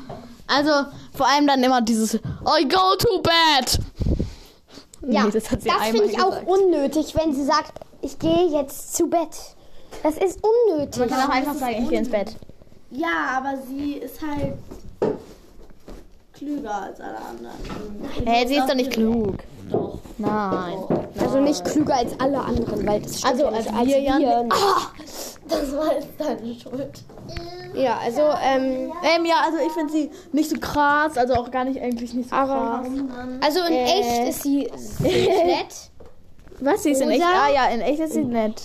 also, 0.56 0.72
vor 1.14 1.28
allem 1.28 1.48
dann 1.48 1.64
immer 1.64 1.82
dieses 1.82 2.16
I 2.16 2.68
go 2.68 2.96
to 2.98 3.22
bed. 3.22 3.80
Ja, 5.08 5.24
Nee, 5.24 5.32
das 5.32 5.44
das 5.46 5.64
finde 5.64 6.06
ich 6.06 6.22
auch 6.22 6.30
gesagt. 6.30 6.48
unnötig, 6.48 7.16
wenn 7.16 7.34
sie 7.34 7.44
sagt, 7.44 7.74
ich 8.02 8.20
gehe 8.20 8.48
jetzt 8.50 8.96
zu 8.96 9.08
Bett. 9.08 9.30
Das 10.04 10.18
ist 10.18 10.40
unnötig. 10.44 11.00
Man 11.00 11.10
kann 11.10 11.30
auch 11.30 11.34
einfach 11.34 11.56
sagen, 11.56 11.84
ich 11.84 11.90
gehe 11.90 12.00
ins 12.00 12.10
Bett. 12.10 12.36
Ja, 12.92 13.38
aber 13.38 13.58
sie 13.68 13.94
ist 13.94 14.20
halt 14.22 14.54
klüger 16.34 16.74
als 16.84 17.00
alle 17.00 17.18
anderen. 17.18 18.26
Hey, 18.26 18.48
sie 18.48 18.56
ist 18.58 18.68
doch 18.68 18.76
nicht 18.76 18.92
klug. 18.92 19.36
Doch. 19.72 20.00
Nein. 20.18 21.01
Also 21.32 21.44
nicht 21.44 21.64
klüger 21.66 21.96
als 21.96 22.20
alle 22.20 22.40
anderen, 22.40 22.86
weil 22.88 23.02
das 23.02 23.20
stimmt 23.20 23.34
Also, 23.34 23.44
ja 23.46 23.52
nicht. 23.52 23.74
als 23.74 23.88
wir 23.88 24.00
ja 24.00 24.44
nicht. 24.44 24.56
Das 25.48 25.76
war 25.76 25.94
jetzt 25.94 26.08
deine 26.18 26.56
Schuld. 26.56 27.04
Ja, 27.74 27.98
also, 28.04 28.22
ähm, 28.22 28.92
Ähm, 29.04 29.26
ja, 29.26 29.36
also 29.46 29.58
ich 29.66 29.72
finde 29.72 29.92
sie 29.94 30.10
nicht 30.34 30.50
so 30.50 30.58
krass, 30.60 31.18
also 31.18 31.34
auch 31.36 31.50
gar 31.52 31.64
nicht 31.66 31.82
eigentlich 31.82 32.14
nicht 32.14 32.30
so 32.30 32.36
aber, 32.36 32.82
krass. 32.84 32.92
also 33.42 33.60
in 33.68 33.74
echt 33.74 34.30
ist 34.30 34.44
sie 34.44 34.70
ziemlich 34.98 35.28
nett. 35.46 35.90
Was, 36.60 36.84
sie 36.84 36.92
ist 36.92 37.02
in 37.02 37.10
echt? 37.10 37.22
Rosa? 37.22 37.32
Ah 37.34 37.52
ja, 37.54 37.66
in 37.74 37.82
echt 37.82 38.00
ist 38.02 38.14
sie 38.14 38.24
nett. 38.24 38.62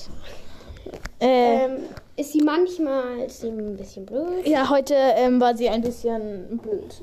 Äh, 1.20 1.64
Ähm, 1.64 1.76
ist 2.16 2.32
sie 2.32 2.42
manchmal 2.42 3.18
ist 3.26 3.40
sie 3.40 3.48
ein 3.48 3.76
bisschen 3.76 4.04
blöd. 4.06 4.46
ja, 4.46 4.68
heute 4.68 4.94
ähm, 4.94 5.40
war 5.40 5.56
sie 5.56 5.68
ein 5.68 5.82
bisschen 5.82 6.58
blöd. 6.62 7.02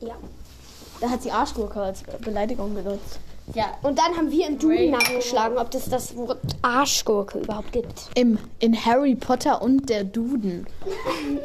Ja. 0.00 0.14
Da 1.00 1.10
hat 1.10 1.22
sie 1.22 1.30
Arschgurke 1.30 1.80
als 1.80 2.02
Beleidigung 2.22 2.74
benutzt. 2.74 3.18
Ja. 3.52 3.66
Und 3.82 3.98
dann 3.98 4.16
haben 4.16 4.30
wir 4.30 4.46
im 4.48 4.58
Duden 4.58 4.90
nachgeschlagen, 4.90 5.58
ob 5.58 5.72
es 5.74 5.88
das 5.90 6.16
Wort 6.16 6.38
Arschgurke 6.62 7.40
überhaupt 7.40 7.72
gibt. 7.72 8.06
Im, 8.14 8.38
in 8.58 8.74
Harry 8.84 9.14
Potter 9.14 9.60
und 9.60 9.88
der 9.90 10.04
Duden. 10.04 10.66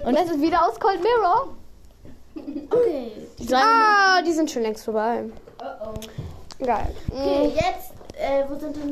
Und 0.06 0.16
das 0.18 0.30
ist 0.30 0.42
wieder 0.42 0.66
aus 0.68 0.80
Cold 0.80 1.02
Mirror. 1.04 1.50
Okay. 2.72 3.12
Sein- 3.40 3.62
Ah, 3.64 4.22
die 4.22 4.32
sind 4.32 4.50
schon 4.50 4.62
längst 4.62 4.86
vorbei. 4.86 5.26
Oh 5.62 5.66
oh. 5.88 5.94
Geil. 6.66 6.96
Okay, 7.12 7.52
jetzt, 7.56 7.92
äh, 8.18 8.44
wo 8.50 8.58
sind 8.58 8.76
denn. 8.78 8.92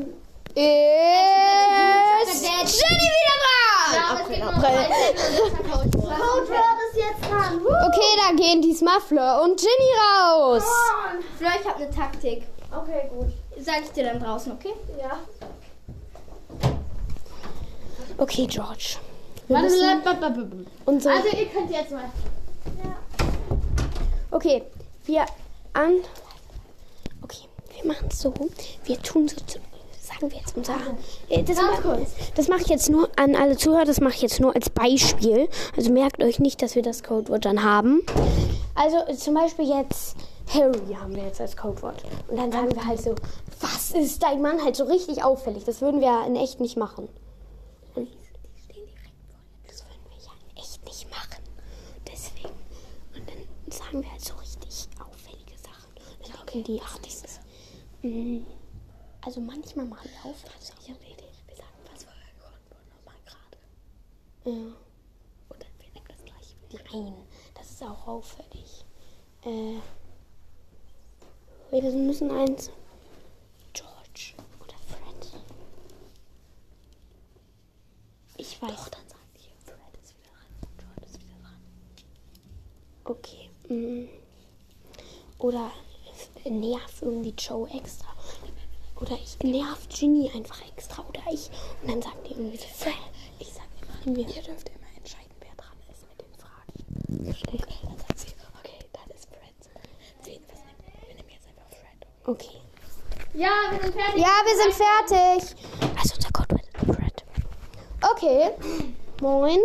Ist 2.22 2.42
Jenny 2.44 3.08
wieder 3.16 3.36
dran! 3.40 4.02
Aber 4.10 4.20
es 4.20 4.28
geht 4.28 4.40
nur 4.40 4.52
noch 4.52 4.60
ein 4.60 5.90
Codewort. 5.90 6.18
Codewort 6.18 6.78
ist 6.90 6.96
jetzt 6.96 7.30
dran. 7.30 7.60
Woo! 7.62 7.68
Okay, 7.68 8.10
da 8.20 8.34
gehen 8.36 8.60
diesmal 8.62 9.00
Fleur 9.00 9.42
und 9.44 9.58
Ginny 9.58 9.92
raus. 10.28 10.64
Fleur, 11.38 11.50
ich 11.60 11.68
habe 11.68 11.82
eine 11.82 11.90
Taktik. 11.90 12.42
Okay, 12.70 13.08
gut. 13.10 13.32
Sag 13.64 13.82
ich 13.82 13.90
dir 13.90 14.04
dann 14.04 14.20
draußen, 14.20 14.52
okay? 14.52 14.74
Ja. 15.00 15.18
Okay, 18.18 18.46
George. 18.46 18.96
Warte, 19.48 19.66
unsere 20.84 21.14
Also 21.14 21.28
ihr 21.36 21.46
könnt 21.46 21.70
jetzt 21.70 21.90
mal. 21.90 22.04
Okay, 24.30 24.62
wir 25.06 25.24
an. 25.72 26.00
Okay, 27.22 27.44
wir 27.74 27.86
machen 27.86 28.08
es 28.10 28.20
so. 28.20 28.34
Wir 28.84 29.00
tun 29.02 29.28
so. 29.28 29.36
Sagen 30.00 30.30
wir 30.30 30.38
jetzt 30.38 30.56
unser. 30.56 30.74
Äh, 31.28 31.42
Das, 31.44 31.58
das 32.34 32.48
mache 32.48 32.60
ich 32.62 32.68
jetzt 32.68 32.90
nur 32.90 33.08
an 33.16 33.34
alle 33.36 33.56
Zuhörer. 33.56 33.84
Das 33.84 34.00
mache 34.00 34.14
ich 34.14 34.22
jetzt 34.22 34.40
nur 34.40 34.54
als 34.54 34.68
Beispiel. 34.68 35.48
Also 35.76 35.92
merkt 35.92 36.22
euch 36.22 36.38
nicht, 36.38 36.60
dass 36.60 36.74
wir 36.74 36.82
das 36.82 37.02
Codewort 37.02 37.44
dann 37.44 37.62
haben. 37.62 38.02
Also 38.74 38.98
zum 39.14 39.34
Beispiel 39.34 39.68
jetzt 39.68 40.16
Harry 40.54 40.94
haben 40.94 41.14
wir 41.14 41.24
jetzt 41.24 41.40
als 41.40 41.56
Codewort. 41.56 42.02
Und 42.28 42.36
dann 42.36 42.50
sagen 42.50 42.74
wir 42.74 42.86
halt 42.86 43.00
so, 43.02 43.14
was 43.60 43.90
ist 43.90 44.22
dein 44.22 44.40
Mann 44.40 44.62
halt 44.62 44.76
so 44.76 44.84
richtig 44.84 45.22
auffällig. 45.22 45.64
Das 45.64 45.80
würden 45.80 46.00
wir 46.00 46.24
in 46.26 46.36
echt 46.36 46.60
nicht 46.60 46.76
machen. 46.76 47.08
Und 47.94 48.08
die 48.08 48.60
stehen 48.64 48.86
direkt 48.86 49.20
vor 49.28 49.38
ihm. 49.40 49.66
Das 49.66 49.84
würden 49.84 50.04
wir 50.08 50.16
ja 50.24 50.32
in 50.50 50.56
echt 50.56 50.84
nicht 50.84 51.10
machen. 51.10 51.42
Deswegen. 52.10 52.54
Und 53.14 53.28
dann 53.28 53.72
sagen 53.72 54.02
wir 54.02 54.10
halt 54.10 54.24
so 54.24 54.34
richtig 54.36 54.88
auffällige 54.98 55.58
Sachen. 55.58 55.92
Dann 56.22 56.32
denken 56.32 56.64
die, 56.64 56.80
ach, 56.84 56.98
das 56.98 57.14
ist. 57.22 57.40
Mm, 58.02 58.38
Also 59.24 59.40
manchmal 59.40 59.86
machen 59.86 60.08
wir 60.10 60.30
auffällige 60.30 60.64
Sachen. 60.64 60.96
Wir 61.46 61.56
sagen, 61.56 61.78
was 61.92 62.06
war 62.06 62.14
nochmal 62.94 63.20
gerade? 63.26 63.58
Ja. 64.44 64.72
Und 65.50 65.62
dann 65.62 65.72
wir 65.78 66.02
das 66.08 66.24
gleich. 66.24 66.56
Nein, 66.92 67.14
das 67.54 67.70
ist 67.70 67.82
auch 67.82 68.06
auffällig. 68.06 68.84
Äh. 69.44 69.78
Wir 71.70 71.82
müssen 71.92 72.30
eins. 72.30 72.70
George 73.72 74.34
oder 74.60 74.74
Fred. 74.86 75.40
Ich 78.36 78.60
weiß. 78.62 78.70
Doch, 78.70 78.88
dann 78.88 79.08
sagen 79.08 79.28
die, 79.36 79.64
Fred 79.64 80.02
ist 80.02 80.14
wieder 80.16 80.30
dran. 80.32 80.70
George 80.78 81.06
ist 81.06 81.20
wieder 81.20 81.38
dran. 81.42 81.60
Okay. 83.04 83.50
mm. 83.68 84.08
Oder 85.38 85.70
nerv 86.44 87.02
irgendwie 87.02 87.34
Joe 87.36 87.68
extra. 87.70 88.08
Oder 89.00 89.16
ich 89.22 89.38
nerv 89.42 89.88
Ginny 89.88 90.30
einfach 90.34 90.60
extra. 90.68 91.04
Oder 91.08 91.20
ich. 91.30 91.50
Und 91.82 91.90
dann 91.90 92.02
sagt 92.02 92.26
die 92.26 92.32
irgendwie 92.32 92.56
so, 92.56 92.66
Fred. 92.66 92.94
Ich 93.38 93.48
sag 93.52 93.66
immer, 94.06 94.18
ihr 94.18 94.24
dürft 94.42 94.68
immer 94.68 94.88
entscheiden, 94.96 95.34
wer 95.40 95.54
dran 95.56 95.76
ist 95.92 96.04
mit 96.08 96.20
den 96.20 96.34
Fragen. 96.34 97.30
Okay. 97.30 97.58
Okay, 98.58 98.78
dann 98.92 99.10
ist 99.16 99.28
Fred. 99.28 99.54
Sie, 100.22 100.40
was 100.48 100.58
nehmen, 100.64 100.82
wir 101.06 101.14
nehmen 101.14 101.28
jetzt 101.30 101.46
einfach 101.46 101.68
Fred. 101.70 102.06
Okay. 102.28 102.60
Ja, 103.32 103.48
wir 103.70 103.80
sind 103.80 103.94
fertig. 103.94 104.20
Ja, 104.20 104.28
wir 104.44 104.56
sind 104.62 104.74
fertig. 104.74 105.56
Also 105.98 106.14
unser 106.16 106.30
Codewort 106.30 106.62
ist 106.74 106.94
Fred. 106.94 107.24
Okay. 108.02 108.50
Moin. 109.22 109.58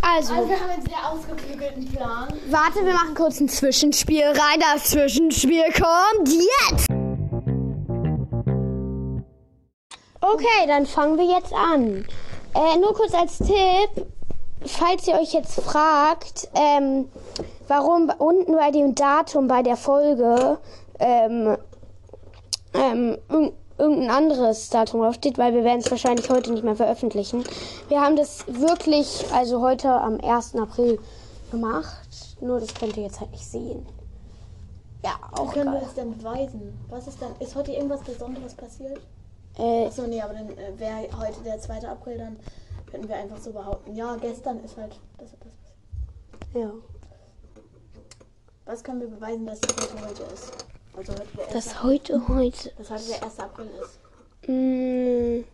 Also, 0.00 0.34
Also 0.34 0.48
wir 0.48 0.60
haben 0.60 0.70
einen 0.70 0.86
sehr 0.86 1.10
ausgeklügelten 1.10 1.92
Plan. 1.92 2.28
warte, 2.50 2.84
wir 2.84 2.92
machen 2.92 3.16
kurz 3.16 3.40
ein 3.40 3.48
Zwischenspiel 3.48 4.26
rein. 4.26 4.60
Das 4.60 4.84
Zwischenspiel 4.90 5.64
kommt 5.72 6.28
jetzt. 6.28 6.86
Okay, 10.20 10.66
dann 10.68 10.86
fangen 10.86 11.18
wir 11.18 11.24
jetzt 11.24 11.52
an. 11.52 12.06
Äh, 12.54 12.78
nur 12.78 12.94
kurz 12.94 13.12
als 13.12 13.38
Tipp, 13.38 14.06
falls 14.64 15.08
ihr 15.08 15.14
euch 15.14 15.32
jetzt 15.32 15.60
fragt, 15.60 16.48
ähm, 16.54 17.08
warum 17.68 18.10
unten 18.18 18.52
bei 18.56 18.70
dem 18.70 18.94
Datum 18.94 19.48
bei 19.48 19.62
der 19.62 19.76
Folge 19.76 20.58
ähm, 20.98 21.56
ähm, 22.74 23.18
irg- 23.28 23.52
irgendein 23.78 24.10
anderes 24.10 24.70
Datum 24.70 25.00
draufsteht, 25.02 25.38
weil 25.38 25.52
wir 25.54 25.64
werden 25.64 25.80
es 25.80 25.90
wahrscheinlich 25.90 26.30
heute 26.30 26.52
nicht 26.52 26.64
mehr 26.64 26.76
veröffentlichen. 26.76 27.44
Wir 27.88 28.00
haben 28.00 28.16
das 28.16 28.44
wirklich, 28.46 29.24
also 29.34 29.60
heute 29.60 29.90
am 29.90 30.18
1. 30.20 30.56
April 30.56 30.98
gemacht. 31.50 32.36
Nur 32.40 32.60
das 32.60 32.74
könnt 32.74 32.96
ihr 32.96 33.04
jetzt 33.04 33.20
halt 33.20 33.30
nicht 33.32 33.46
sehen. 33.46 33.86
Ja, 35.04 35.10
auch 35.32 35.52
Können 35.52 35.66
wir 35.72 35.78
geil. 35.78 35.82
das 35.84 35.94
denn 35.94 36.16
beweisen? 36.18 36.78
Was 36.88 37.06
ist 37.06 37.20
dann? 37.22 37.30
Ist 37.38 37.54
heute 37.54 37.72
irgendwas 37.72 38.00
Besonderes 38.00 38.54
passiert? 38.54 38.98
Äh, 39.58 39.86
Achso, 39.86 40.02
nee, 40.02 40.20
aber 40.20 40.34
dann 40.34 40.48
äh, 40.50 40.78
wäre 40.78 41.06
heute 41.18 41.40
der 41.44 41.58
2. 41.60 41.86
April, 41.88 42.18
dann 42.18 42.36
könnten 42.90 43.08
wir 43.08 43.16
einfach 43.16 43.38
so 43.38 43.52
behaupten. 43.52 43.94
Ja, 43.94 44.16
gestern 44.16 44.62
ist 44.64 44.76
halt 44.76 44.98
das 45.18 45.32
und 45.32 45.40
das 45.44 45.50
passiert. 46.52 46.54
ja. 46.54 46.70
Was 48.66 48.82
können 48.82 49.00
wir 49.00 49.08
beweisen, 49.08 49.46
dass 49.46 49.60
es 49.60 49.68
heute 49.76 50.06
heute 50.06 50.22
ist? 50.34 50.52
Also 50.96 51.12
heute 51.12 51.26
der 51.36 51.44
1. 51.46 51.52
Das 51.54 51.82
heute, 51.82 52.28
heute. 52.28 52.72
dass 52.78 52.90
heute 52.90 53.04
der 53.08 53.22
1. 53.24 53.38
April 53.40 53.70
ist. 53.82 53.98
Mm, 54.48 55.44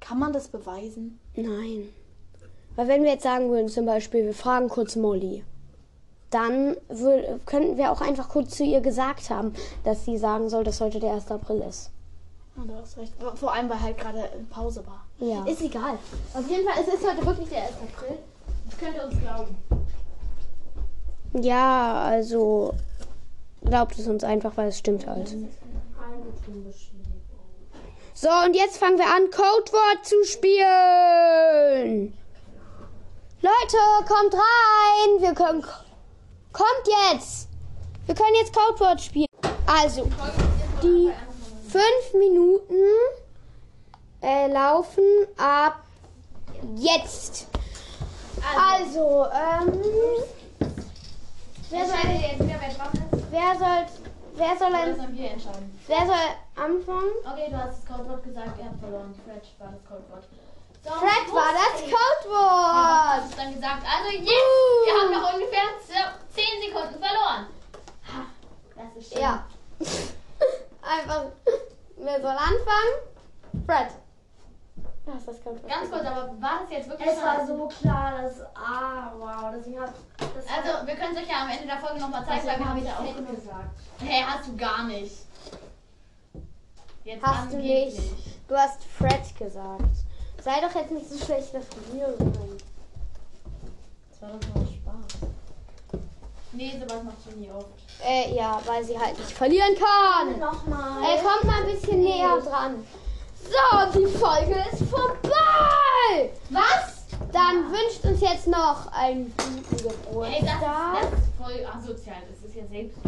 Kann 0.00 0.18
man 0.18 0.32
das 0.32 0.48
beweisen? 0.48 1.18
nein. 1.34 1.88
Weil 2.76 2.88
wenn 2.88 3.04
wir 3.04 3.12
jetzt 3.12 3.22
sagen 3.22 3.48
würden, 3.50 3.70
zum 3.70 3.86
Beispiel, 3.86 4.26
wir 4.26 4.34
fragen 4.34 4.68
kurz 4.68 4.96
Molly, 4.96 5.42
dann 6.28 6.76
wür- 6.90 7.38
könnten 7.46 7.78
wir 7.78 7.90
auch 7.90 8.02
einfach 8.02 8.28
kurz 8.28 8.54
zu 8.54 8.64
ihr 8.64 8.82
gesagt 8.82 9.30
haben, 9.30 9.54
dass 9.84 10.04
sie 10.04 10.18
sagen 10.18 10.50
soll, 10.50 10.62
dass 10.62 10.82
heute 10.82 11.00
der 11.00 11.14
1. 11.14 11.30
April 11.30 11.62
ist. 11.66 11.90
Ja, 12.54 12.64
du 12.64 12.74
hast 12.74 12.98
recht. 12.98 13.14
Vor 13.36 13.50
allem, 13.54 13.70
weil 13.70 13.80
halt 13.80 13.96
gerade 13.96 14.28
Pause 14.50 14.84
war. 14.86 15.06
Ja. 15.26 15.42
Ist 15.46 15.62
egal. 15.62 15.98
Auf 16.34 16.46
jeden 16.50 16.68
Fall, 16.68 16.82
es 16.86 16.92
ist 16.92 17.10
heute 17.10 17.24
wirklich 17.24 17.48
der 17.48 17.62
1. 17.62 17.70
April. 17.94 18.18
Das 18.68 18.78
könnt 18.78 18.96
ihr 18.96 19.04
uns 19.06 19.18
glauben. 19.20 19.56
Ja, 21.42 22.02
also 22.02 22.74
glaubt 23.64 23.98
es 23.98 24.06
uns 24.06 24.24
einfach, 24.24 24.56
weil 24.56 24.68
es 24.68 24.78
stimmt 24.78 25.06
halt. 25.06 25.36
So, 28.14 28.28
und 28.46 28.56
jetzt 28.56 28.78
fangen 28.78 28.98
wir 28.98 29.04
an, 29.04 29.30
Codewort 29.30 30.04
zu 30.04 30.24
spielen. 30.24 32.16
Leute, 33.42 33.76
kommt 34.08 34.34
rein. 34.34 35.20
Wir 35.20 35.34
können. 35.34 35.62
Kommt 36.52 36.88
jetzt. 37.12 37.48
Wir 38.06 38.14
können 38.14 38.34
jetzt 38.40 38.54
Codewort 38.54 39.00
spielen. 39.02 39.26
Also, 39.66 40.08
die 40.82 41.10
fünf 41.68 42.14
Minuten 42.14 42.82
äh, 44.22 44.50
laufen 44.50 45.04
ab 45.36 45.82
jetzt. 46.76 47.48
Also, 48.56 49.26
ähm. 49.26 49.82
Wer 51.70 51.84
soll, 51.86 51.96
jetzt 52.10 52.38
wieder, 52.40 52.60
wer 52.60 52.74
dran 52.74 52.92
ist. 52.92 53.24
wer 53.30 53.56
soll, 53.58 53.86
wer 54.36 54.56
soll, 54.56 54.74
ein, 54.74 54.96
sollen 54.96 55.16
wir 55.16 55.30
entscheiden. 55.30 55.80
wer 55.86 56.06
soll 56.06 56.26
anfangen? 56.64 57.10
Okay, 57.30 57.48
du 57.50 57.56
hast 57.56 57.78
das 57.82 57.86
Codewort 57.96 58.22
gesagt, 58.22 58.58
ihr 58.58 58.64
habt 58.66 58.80
verloren. 58.80 59.14
Fred 59.24 59.42
war 59.58 59.72
das 59.72 59.84
Codewort. 59.88 60.24
So, 60.84 60.90
Fred 60.92 61.34
war 61.34 61.52
das 61.52 61.80
Ja, 61.80 61.96
Codewort. 61.96 63.22
hast 63.22 63.32
du 63.32 63.36
dann 63.36 63.54
gesagt. 63.54 63.82
Also 63.84 64.10
jetzt, 64.16 64.26
wir 64.28 64.94
haben 64.94 65.10
noch 65.12 65.34
ungefähr 65.34 65.64
10 66.30 66.44
Sekunden 66.62 67.02
verloren. 67.02 67.46
Ha, 68.06 68.26
Das 68.76 68.96
ist 69.02 69.12
schön. 69.12 69.22
Ja. 69.22 69.44
Einfach, 70.82 71.24
wer 71.96 72.20
soll 72.20 72.30
anfangen? 72.30 72.94
Fred. 73.66 73.88
Das 75.06 75.24
ganz 75.44 75.62
Ganz 75.68 75.90
kurz, 75.90 76.04
aber 76.04 76.34
war 76.40 76.60
das 76.62 76.70
jetzt 76.70 76.88
wirklich 76.88 77.08
Es 77.08 77.16
so? 77.16 77.22
war 77.22 77.46
so 77.46 77.68
klar, 77.68 78.22
dass. 78.22 78.40
Ah, 78.56 79.12
wow. 79.16 79.54
Deswegen 79.56 79.80
hat. 79.80 79.92
Das 80.18 80.44
Also, 80.48 80.86
wir 80.86 80.96
können 80.96 81.16
es 81.16 81.22
euch 81.22 81.28
ja 81.28 81.42
am 81.42 81.50
Ende 81.50 81.66
der 81.66 81.78
Folge 81.78 82.00
nochmal 82.00 82.26
zeigen, 82.26 82.46
weil 82.46 82.58
wir 82.58 82.68
haben 82.68 82.78
es 82.78 82.86
ja 82.86 82.96
auch 82.98 83.04
Fett 83.04 83.30
gesagt. 83.36 83.76
Hey, 84.00 84.24
hast 84.26 84.48
du 84.48 84.56
gar 84.56 84.84
nicht. 84.84 85.12
Jetzt 87.04 87.22
Hast 87.22 87.52
du 87.52 87.58
nicht. 87.58 88.00
Du 88.48 88.56
hast 88.56 88.82
Fred 88.82 89.36
gesagt. 89.38 89.82
Sei 90.42 90.60
doch 90.60 90.74
jetzt 90.74 90.90
nicht 90.90 91.08
so 91.08 91.24
schlecht, 91.24 91.54
dass 91.54 91.64
bist. 91.66 92.64
Das 94.10 94.22
war 94.22 94.30
doch 94.30 94.54
mal 94.54 94.66
Spaß. 94.66 95.28
Nee, 96.52 96.72
sowas 96.80 97.02
macht 97.04 97.16
sie 97.28 97.36
nie 97.36 97.50
oft. 97.50 97.66
Äh, 98.04 98.34
ja, 98.34 98.60
weil 98.66 98.82
sie 98.84 98.98
halt 98.98 99.16
nicht 99.18 99.32
verlieren 99.32 99.74
kann. 99.76 100.38
Nochmal. 100.38 101.02
Er 101.04 101.22
kommt 101.22 101.44
mal 101.44 101.62
ein 101.62 101.66
bisschen 101.66 102.02
näher 102.02 102.40
dran. 102.40 102.84
So, 103.50 103.98
die 104.00 104.06
Folge 104.18 104.64
ist 104.72 104.90
vorbei. 104.90 106.30
Was? 106.50 106.96
Dann 107.32 107.70
wünscht 107.70 108.04
uns 108.04 108.20
jetzt 108.20 108.46
noch 108.46 108.90
einen 108.92 109.32
guten 109.36 109.76
Geburtstag. 109.76 110.32
Ey, 110.32 110.44
das, 110.44 111.10
das 111.10 111.20
ist 111.20 111.28
voll 111.42 111.66
asozial. 111.66 112.16
Das 112.30 112.48
ist 112.48 112.56
ja 112.56 112.62
selbst. 112.70 112.98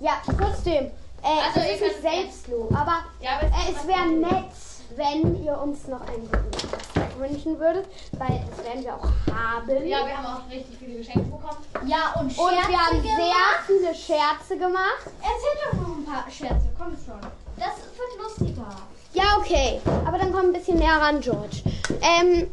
Ja, 0.00 0.12
trotzdem. 0.26 0.86
Äh, 1.22 1.26
Also, 1.46 1.60
es 1.60 1.80
ist 1.80 1.82
nicht 1.82 2.02
Selbstlob, 2.02 2.72
aber 2.74 3.04
Ja, 3.20 3.36
aber 3.38 3.46
äh, 3.46 3.72
es 3.74 3.86
wäre 3.86 4.06
nett, 4.06 4.50
wenn 4.96 5.42
ihr 5.44 5.58
uns 5.60 5.86
noch 5.86 6.00
einen 6.02 6.22
guten 6.30 6.50
Geburtstag 6.50 7.18
wünschen 7.18 7.58
würdet, 7.60 7.86
weil 8.12 8.42
das 8.56 8.64
werden 8.64 8.84
wir 8.84 8.94
auch 8.94 9.34
haben. 9.34 9.86
Ja, 9.86 10.06
wir 10.06 10.16
haben 10.16 10.26
auch 10.26 10.50
richtig 10.50 10.78
viele 10.78 10.98
Geschenke 10.98 11.20
bekommen. 11.20 11.58
Ja, 11.86 12.14
und 12.18 12.32
Scherze 12.32 12.42
Und 12.48 12.68
wir 12.68 12.78
haben 12.78 13.02
gemacht. 13.02 13.16
sehr 13.18 13.66
viele 13.66 13.94
Scherze 13.94 14.56
gemacht. 14.58 15.04
Erzähl 15.20 15.56
doch 15.70 15.88
noch 15.88 15.96
ein 15.96 16.04
paar 16.04 16.30
Scherze, 16.30 16.68
komm 16.78 16.92
schon. 17.04 17.20
Das 17.56 17.76
wird 17.76 18.22
lustiger. 18.22 18.76
Ja, 19.12 19.36
okay. 19.38 19.80
Aber 20.06 20.18
dann 20.18 20.32
komm 20.32 20.46
ein 20.46 20.52
bisschen 20.52 20.78
näher 20.78 21.00
ran, 21.00 21.20
George. 21.20 21.62
Ähm, 22.00 22.50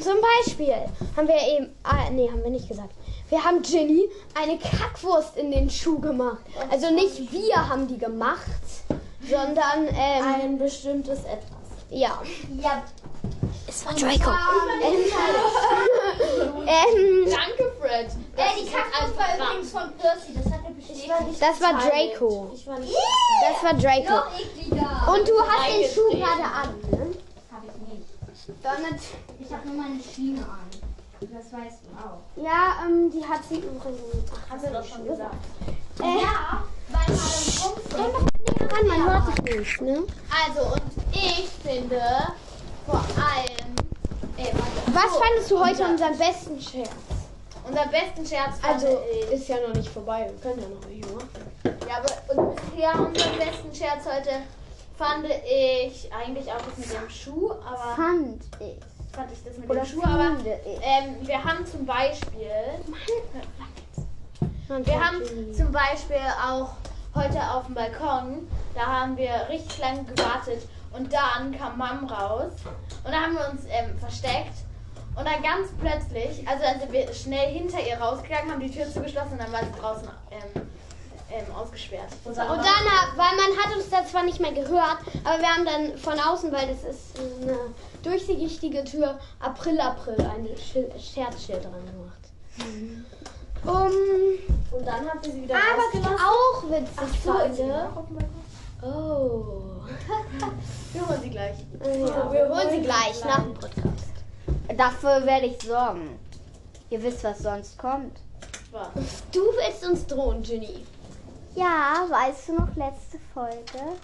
zum 0.00 0.16
Beispiel 0.44 0.74
haben 1.16 1.26
wir 1.28 1.34
eben. 1.56 1.74
Ah, 1.82 2.10
nee, 2.10 2.28
haben 2.30 2.42
wir 2.44 2.50
nicht 2.50 2.68
gesagt. 2.68 2.90
Wir 3.30 3.42
haben 3.44 3.60
Ginny 3.62 4.08
eine 4.40 4.58
Kackwurst 4.58 5.36
in 5.36 5.50
den 5.50 5.68
Schuh 5.70 5.98
gemacht. 5.98 6.38
Also 6.70 6.90
nicht 6.90 7.30
wir 7.32 7.68
haben 7.68 7.86
die 7.86 7.98
gemacht, 7.98 8.40
sondern 9.28 9.86
ähm, 9.88 10.24
Ein 10.42 10.58
bestimmtes 10.58 11.20
Etwas. 11.20 11.58
ja. 11.90 12.22
Ja, 12.62 12.82
Es 13.66 13.84
war 13.84 13.92
Draco. 13.92 14.30
ähm, 14.82 15.04
Ähm, 16.68 17.24
Danke, 17.26 17.72
Fred. 17.80 18.06
äh, 18.36 18.62
die 18.62 18.70
Kackwurst 18.70 19.16
war 19.18 19.36
übrigens 19.50 19.70
von 19.72 19.92
Percy, 19.98 20.32
das 20.34 20.44
bestätigt. 20.44 20.57
Das 21.40 21.60
war 21.60 21.72
Draco. 21.74 22.50
Das 22.54 23.62
war 23.62 23.74
Draco. 23.74 25.12
Und 25.12 25.28
du 25.28 25.32
hast 25.42 25.68
den 25.68 25.90
Schuh 25.90 26.10
gerade 26.18 26.42
an, 26.44 26.80
ne? 26.90 27.14
Hab 27.52 27.62
ich 27.64 27.94
nicht. 27.94 28.08
Donald. 28.62 29.00
Ich 29.38 29.52
habe 29.52 29.68
nur 29.68 29.76
meine 29.82 30.00
Schiene 30.02 30.40
an. 30.40 30.68
Das 31.20 31.52
weißt 31.52 31.80
du 31.82 31.88
auch. 31.98 32.20
Ja, 32.44 32.86
ähm, 32.86 33.10
die 33.10 33.24
hat 33.26 33.40
sie 33.48 33.56
übrigens. 33.56 34.00
Ach, 34.32 34.50
Hast 34.54 34.66
du 34.66 34.70
doch 34.70 34.84
schon 34.84 35.04
gesagt. 35.06 35.34
Äh, 36.00 36.22
Ja, 36.22 36.62
weil 36.90 37.16
man 37.16 37.28
im 37.36 37.62
Umfeld. 37.72 38.86
Man 38.88 39.10
hört 39.10 39.28
dich 39.48 39.56
nicht, 39.58 39.80
ne? 39.82 40.04
Also, 40.46 40.72
und 40.74 40.82
ich 41.12 41.48
finde 41.62 42.00
vor 42.86 43.00
allem. 43.16 43.74
Ey. 44.36 44.52
Was 44.92 45.16
fandest 45.16 45.50
du 45.50 45.58
heute 45.58 45.82
unser, 45.84 46.08
unseren 46.10 46.18
besten 46.18 46.60
Scherz? 46.60 46.90
Unser 47.68 47.86
besten 47.86 48.26
Scherz 48.26 48.56
Also, 48.62 49.02
ist 49.30 49.48
ja 49.48 49.56
noch 49.66 49.74
nicht 49.74 49.88
vorbei. 49.88 50.30
Wir 50.30 50.40
können 50.40 50.62
ja 50.62 50.68
noch 50.68 50.88
welche 50.88 51.06
machen. 51.14 51.78
Ja, 51.88 51.98
aber 51.98 52.54
bisher 52.54 52.92
unseren 52.94 53.38
besten 53.38 53.74
Scherz 53.74 54.04
heute 54.04 54.30
fand 54.96 55.26
ich 55.26 56.12
eigentlich 56.12 56.50
auch 56.50 56.58
das 56.58 56.76
mit 56.76 56.92
dem 56.92 57.08
Schuh, 57.10 57.52
aber 57.52 57.94
Fand 57.94 58.42
ich. 58.60 59.14
fand 59.14 59.32
ich 59.32 59.44
das 59.44 59.56
mit 59.58 59.70
Oder 59.70 59.80
dem 59.80 59.86
Schuh, 59.86 60.02
aber 60.02 60.36
ähm, 60.44 61.16
wir 61.20 61.44
haben 61.44 61.64
zum 61.66 61.86
Beispiel, 61.86 62.50
Man 64.68 64.84
wir 64.86 64.94
haben 65.04 65.22
zum 65.54 65.70
Beispiel 65.72 66.16
auch 66.44 66.70
heute 67.14 67.40
auf 67.40 67.66
dem 67.66 67.74
Balkon, 67.74 68.48
da 68.74 68.80
haben 68.86 69.16
wir 69.16 69.30
richtig 69.48 69.78
lange 69.78 70.04
gewartet 70.04 70.62
und 70.92 71.12
dann 71.12 71.56
kam 71.56 71.78
Mom 71.78 72.08
raus 72.10 72.52
und 73.04 73.12
da 73.12 73.20
haben 73.20 73.34
wir 73.34 73.48
uns 73.50 73.62
ähm, 73.68 73.96
versteckt 73.98 74.54
und 75.18 75.24
dann 75.26 75.42
ganz 75.42 75.68
plötzlich, 75.80 76.46
also 76.46 76.62
dann 76.62 76.80
sind 76.80 76.92
wir 76.92 77.12
schnell 77.12 77.48
hinter 77.52 77.80
ihr 77.80 77.96
rausgegangen, 77.98 78.52
haben 78.52 78.60
die 78.60 78.70
Tür 78.70 78.86
zugeschlossen 78.90 79.32
und 79.32 79.40
dann 79.40 79.52
war 79.52 79.60
sie 79.64 79.80
draußen 79.80 80.08
ähm, 80.30 80.62
ähm, 81.30 81.54
ausgesperrt. 81.54 82.08
Und 82.24 82.30
Und 82.30 82.38
dann, 82.38 82.56
weil 83.16 83.36
man 83.36 83.58
hat 83.62 83.76
uns 83.76 83.90
da 83.90 84.04
zwar 84.06 84.22
nicht 84.22 84.40
mehr 84.40 84.52
gehört, 84.52 84.98
aber 85.24 85.38
wir 85.38 85.48
haben 85.48 85.64
dann 85.64 85.98
von 85.98 86.18
außen, 86.18 86.52
weil 86.52 86.68
das 86.68 86.84
ist 86.84 87.18
eine 87.42 87.56
durchsichtige 88.02 88.84
Tür, 88.84 89.18
April, 89.40 89.80
April, 89.80 90.16
ein 90.20 90.48
Schil- 90.56 90.92
Scherzschild 90.98 91.64
dran 91.64 91.84
gemacht. 91.86 92.18
Um, 93.64 93.90
Und 94.78 94.86
dann 94.86 95.08
habt 95.08 95.26
ihr 95.26 95.32
sie 95.32 95.42
wieder 95.42 95.56
aber 95.56 95.82
was 95.82 95.94
ich 95.94 96.06
auch 96.06 96.70
witzig 96.70 97.18
fand. 97.24 97.58
Oh. 98.82 99.82
wir 100.92 101.08
holen 101.08 101.20
sie 101.22 101.30
gleich. 101.30 101.56
Ja, 101.82 102.32
wir 102.32 102.48
holen 102.48 102.70
sie 102.70 102.82
gleich 102.82 103.24
nach 103.24 103.42
dem 103.42 103.54
Podcast. 103.54 104.17
Dafür 104.76 105.24
werde 105.26 105.46
ich 105.46 105.62
sorgen. 105.62 106.18
Ihr 106.90 107.02
wisst, 107.02 107.24
was 107.24 107.40
sonst 107.40 107.78
kommt. 107.78 108.18
Was? 108.70 108.88
Du 109.32 109.40
willst 109.40 109.84
uns 109.84 110.06
drohen, 110.06 110.42
Ginny. 110.42 110.84
Ja, 111.54 112.06
weißt 112.08 112.48
du 112.48 112.52
noch 112.54 112.76
letzte 112.76 113.18
Folge? 113.34 113.96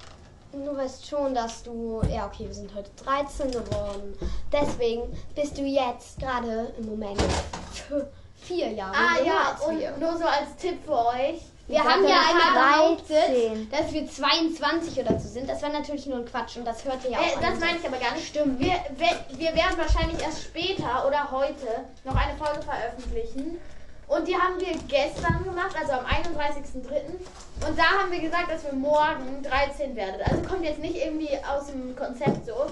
Du 0.52 0.76
weißt 0.76 1.06
schon, 1.06 1.34
dass 1.34 1.62
du. 1.62 2.00
Ja, 2.10 2.26
okay, 2.26 2.46
wir 2.46 2.54
sind 2.54 2.74
heute 2.74 2.90
13 3.04 3.50
geworden. 3.50 4.16
Deswegen 4.52 5.02
bist 5.34 5.58
du 5.58 5.62
jetzt 5.62 6.18
gerade 6.18 6.72
im 6.78 6.86
Moment 6.86 7.22
vier 8.36 8.72
Jahre 8.72 8.94
Ah 8.96 9.18
jünger 9.18 9.80
ja, 9.80 9.90
und 9.90 10.00
nur 10.00 10.16
so 10.16 10.24
als 10.24 10.56
Tipp 10.56 10.78
für 10.84 11.06
euch. 11.06 11.40
Wir 11.66 11.82
haben 11.82 12.06
ja 12.06 12.16
einmal 12.28 12.88
behauptet, 12.88 13.28
13. 13.28 13.70
dass 13.70 13.92
wir 13.92 14.06
22 14.06 15.00
oder 15.00 15.18
so 15.18 15.28
sind. 15.28 15.48
Das 15.48 15.62
war 15.62 15.70
natürlich 15.70 16.04
nur 16.06 16.18
ein 16.18 16.26
Quatsch 16.26 16.56
und 16.56 16.66
das 16.66 16.84
hört 16.84 17.02
ihr 17.04 17.12
ja 17.12 17.18
auch 17.18 17.22
Äh, 17.22 17.40
das 17.40 17.58
meine 17.58 17.78
ich 17.78 17.86
aber 17.86 17.96
gar 17.96 18.12
nicht. 18.12 18.28
Stimmt. 18.28 18.60
Wir, 18.60 18.74
wir, 18.96 19.38
wir 19.38 19.54
werden 19.54 19.78
wahrscheinlich 19.78 20.22
erst 20.22 20.42
später 20.42 21.06
oder 21.06 21.30
heute 21.30 21.86
noch 22.04 22.14
eine 22.14 22.36
Folge 22.36 22.60
veröffentlichen. 22.60 23.58
Und 24.06 24.28
die 24.28 24.36
haben 24.36 24.60
wir 24.60 24.76
gestern 24.86 25.42
gemacht, 25.42 25.74
also 25.80 25.92
am 25.92 26.04
31.03. 26.04 27.66
Und 27.66 27.78
da 27.78 27.84
haben 27.84 28.10
wir 28.12 28.20
gesagt, 28.20 28.50
dass 28.50 28.64
wir 28.64 28.74
morgen 28.74 29.42
13 29.42 29.96
werden. 29.96 30.20
Also 30.22 30.42
kommt 30.42 30.64
jetzt 30.64 30.80
nicht 30.80 30.96
irgendwie 30.96 31.30
aus 31.50 31.68
dem 31.68 31.96
Konzept 31.96 32.44
so. 32.44 32.66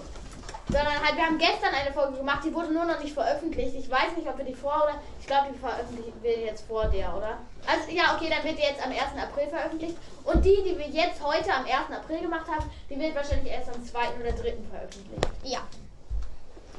Sondern 0.68 1.02
halt, 1.02 1.16
wir 1.16 1.26
haben 1.26 1.38
gestern 1.38 1.74
eine 1.74 1.92
Folge 1.92 2.18
gemacht, 2.18 2.44
die 2.44 2.54
wurde 2.54 2.72
nur 2.72 2.84
noch 2.84 3.00
nicht 3.00 3.14
veröffentlicht. 3.14 3.74
Ich 3.74 3.90
weiß 3.90 4.16
nicht, 4.16 4.28
ob 4.28 4.38
wir 4.38 4.44
die 4.44 4.54
vor 4.54 4.84
oder. 4.84 4.94
Ich 5.20 5.26
glaube, 5.26 5.48
die 5.52 5.58
veröffentlichen 5.58 6.22
wir 6.22 6.38
jetzt 6.38 6.66
vor 6.66 6.86
der, 6.86 7.16
oder? 7.16 7.38
Also 7.66 7.90
ja, 7.90 8.14
okay, 8.14 8.30
dann 8.30 8.44
wird 8.44 8.58
die 8.58 8.62
jetzt 8.62 8.84
am 8.84 8.90
1. 8.90 9.00
April 9.20 9.48
veröffentlicht. 9.48 9.96
Und 10.24 10.44
die, 10.44 10.62
die 10.64 10.78
wir 10.78 10.88
jetzt 10.88 11.22
heute 11.22 11.52
am 11.52 11.64
1. 11.64 11.90
April 11.90 12.20
gemacht 12.20 12.46
haben, 12.46 12.70
die 12.88 12.98
wird 12.98 13.14
wahrscheinlich 13.14 13.52
erst 13.52 13.74
am 13.74 13.84
2. 13.84 13.98
oder 14.20 14.32
3. 14.32 14.54
veröffentlicht. 14.70 15.28
Ja. 15.42 15.60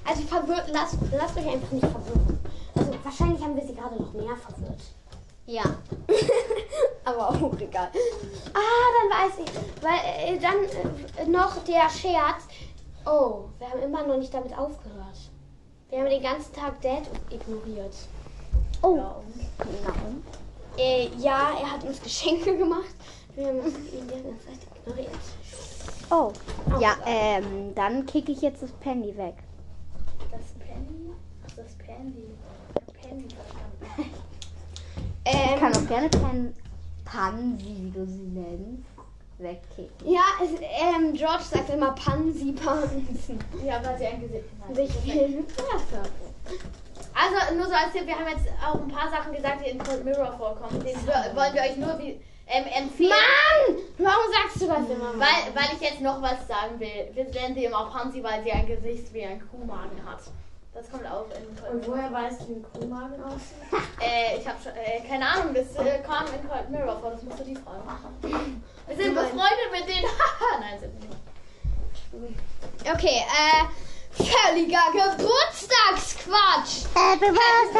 Also 0.06 0.22
verwirrt, 0.24 0.70
lasst, 0.72 0.98
lasst 1.12 1.38
euch 1.38 1.48
einfach 1.48 1.72
nicht 1.72 1.86
verwirren. 1.86 2.40
Also 2.76 2.94
wahrscheinlich 3.04 3.42
haben 3.42 3.56
wir 3.56 3.66
sie 3.66 3.76
gerade 3.76 3.96
noch 3.96 4.14
mehr 4.14 4.36
verwirrt. 4.36 4.82
Ja. 5.46 5.64
Aber 7.06 7.30
auch 7.30 7.60
egal. 7.60 7.90
Ah, 8.54 8.88
dann 8.98 9.32
weiß 9.32 9.40
ich. 9.46 9.84
Weil 9.84 10.36
äh, 10.36 10.40
dann 10.40 10.56
äh, 11.18 11.30
noch 11.30 11.64
der 11.66 11.90
Scherz. 11.90 12.46
Oh, 13.06 13.46
wir 13.60 13.70
haben 13.70 13.82
immer 13.82 14.06
noch 14.08 14.18
nicht 14.18 14.34
damit 14.34 14.58
aufgehört. 14.58 15.18
Wir 15.90 16.00
haben 16.00 16.10
den 16.10 16.24
ganzen 16.24 16.54
Tag 16.54 16.82
Dad 16.82 17.04
ignoriert. 17.30 17.94
Oh. 18.82 18.96
Genau. 19.58 19.94
Äh, 20.78 21.10
ja, 21.18 21.52
er 21.60 21.72
hat 21.74 21.84
uns 21.84 22.02
Geschenke 22.02 22.58
gemacht. 22.58 22.96
Wir 23.36 23.48
haben 23.48 23.58
ihn 23.60 24.08
die 24.08 24.24
ganze 24.24 24.46
Zeit 24.46 24.60
ignoriert. 24.76 25.10
Oh. 26.10 26.32
Ja, 26.80 26.96
ähm, 27.06 27.74
dann 27.76 28.06
kicke 28.06 28.32
ich 28.32 28.42
jetzt 28.42 28.64
das 28.64 28.72
Penny 28.74 29.16
weg. 29.18 29.36
das 30.32 30.54
Penny? 30.66 31.12
Ach, 31.46 31.52
das 31.56 31.76
Penny. 31.76 32.26
Penny 33.02 33.28
verstanden. 33.30 34.14
Ich 35.26 35.60
kann 35.60 35.74
Ähm, 35.74 35.78
auch 35.78 35.88
gerne 35.88 36.10
Pen 36.10 36.54
Pansy, 37.06 37.66
wie 37.66 37.92
du 37.92 38.06
sie 38.06 38.28
nennst, 38.28 38.84
wegkicken. 39.44 40.12
ja, 40.12 40.22
es, 40.42 40.50
ähm, 40.62 41.14
George 41.14 41.44
sagt 41.44 41.70
immer 41.70 41.92
Pansy 41.92 42.54
Pansen. 42.54 43.40
Ja, 43.66 43.84
weil 43.84 43.98
sie 43.98 44.08
ein 44.08 44.22
Gesicht 44.22 44.46
hat. 44.68 44.76
Sich 44.76 44.92
viel 44.92 45.46
Wasser. 45.58 46.04
Also 47.16 47.56
nur 47.56 47.68
so 47.68 47.74
als 47.74 47.92
Tipp, 47.94 48.08
wir 48.08 48.16
haben 48.18 48.28
jetzt 48.28 48.48
auch 48.66 48.82
ein 48.82 48.88
paar 48.88 49.10
Sachen 49.10 49.34
gesagt, 49.34 49.64
die 49.64 49.70
in 49.70 49.78
Cold 49.78 50.04
Mirror 50.04 50.34
vorkommen. 50.36 50.84
Den 50.84 50.96
wollen 51.06 51.54
wir 51.54 51.62
euch 51.62 51.78
nur 51.78 52.00
wie, 52.00 52.20
ähm, 52.48 52.66
empfehlen. 52.66 53.12
Mann! 53.12 53.78
Warum 54.00 54.32
sagst 54.32 54.62
du 54.62 54.68
das 54.68 54.90
immer? 54.90 55.14
Weil, 55.14 55.54
weil 55.54 55.76
ich 55.76 55.82
jetzt 55.82 56.02
noch 56.02 56.22
was 56.22 56.48
sagen 56.48 56.80
will. 56.80 57.10
Wir 57.14 57.26
nennen 57.26 57.56
sie 57.56 57.66
immer 57.66 57.82
auch 57.82 57.92
Pansy, 57.92 58.24
weil 58.24 58.44
sie 58.44 58.52
ein 58.52 58.66
Gesicht 58.66 59.14
wie 59.14 59.24
ein 59.24 59.42
Kuhmagen 59.50 60.04
hat. 60.06 60.22
Das 60.74 60.90
kommt 60.90 61.06
auch 61.06 61.26
in 61.30 61.56
Cold 61.56 61.72
Und 61.72 61.82
Mirror. 61.82 61.96
woher 61.98 62.12
weißt 62.14 62.42
du, 62.42 62.48
wie 62.50 62.54
ein 62.54 62.66
Kuhmagen 62.74 63.24
aussieht? 63.24 63.58
Äh, 64.02 64.38
ich 64.38 64.46
habe 64.48 64.58
schon, 64.62 64.74
äh, 64.76 65.00
keine 65.08 65.26
Ahnung, 65.26 65.54
das 65.54 65.76
äh, 65.76 66.00
kam 66.00 66.26
in 66.28 66.48
Cold 66.50 66.70
Mirror 66.70 67.00
vor, 67.00 67.12
das 67.12 67.24
musst 67.24 67.40
du 67.40 67.44
die 67.46 67.56
fragen. 67.56 67.88
Wir 68.88 68.96
sind 68.98 69.16
befreundet 69.16 69.72
mit 69.72 69.88
denen. 69.88 70.04
Nein, 70.60 70.80
sind 70.80 70.92
wir 71.00 71.10
nicht. 71.10 72.42
Okay, 72.94 73.24
äh, 73.24 73.64
Völliger 74.16 74.92
Geburtstagsquatsch. 74.92 76.86
Happy 76.94 77.32
Birthday 77.32 77.80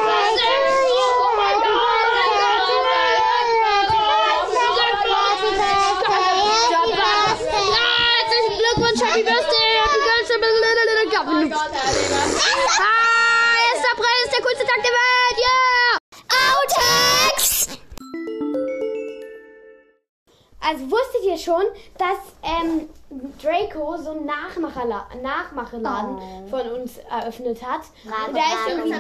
Ihr 21.34 21.40
schon, 21.40 21.64
dass 21.98 22.18
ähm, 22.44 22.88
Draco 23.42 23.98
so 23.98 24.12
einen 24.12 24.28
Nachmacherla 24.28 25.08
Nachmacheladen 25.22 26.48
von 26.48 26.62
uns 26.70 27.00
eröffnet 27.10 27.60
hat? 27.66 27.82
Und 28.06 28.36
da 28.36 28.40
ist 28.40 28.68
irgendwie 28.70 28.94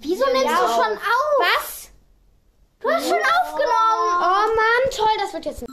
Wieso 0.00 0.24
nimmst 0.26 0.48
du 0.48 0.68
schon 0.68 0.96
auf? 0.96 1.38
Was? 1.38 1.90
Du 2.80 2.88
hast 2.88 3.06
schon 3.06 3.18
aufgenommen. 3.18 4.18
Oh 4.18 4.46
Mann, 4.56 4.90
toll, 4.96 5.14
das 5.18 5.34
wird 5.34 5.44
jetzt. 5.44 5.66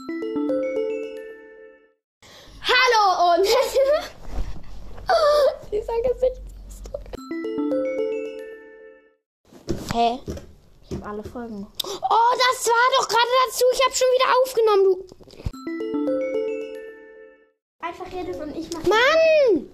Hallo 2.61 3.35
und 3.35 3.45
dieser 5.71 6.01
Gesichtsausdruck. 6.01 7.05
Hä? 9.93 10.19
Habe 10.97 11.09
alle 11.09 11.23
Folgen. 11.23 11.67
Oh, 11.83 12.33
das 12.37 12.67
war 12.67 12.87
doch 12.99 13.07
gerade 13.07 13.31
dazu. 13.45 13.65
Ich 13.73 13.81
habe 13.85 13.95
schon 13.95 14.07
wieder 14.15 14.29
aufgenommen, 14.43 14.83
du. 14.83 14.91
Einfach 17.79 18.11
redet 18.11 18.41
und 18.41 18.55
ich 18.55 18.69
mach. 18.73 18.83
Mann! 18.83 19.69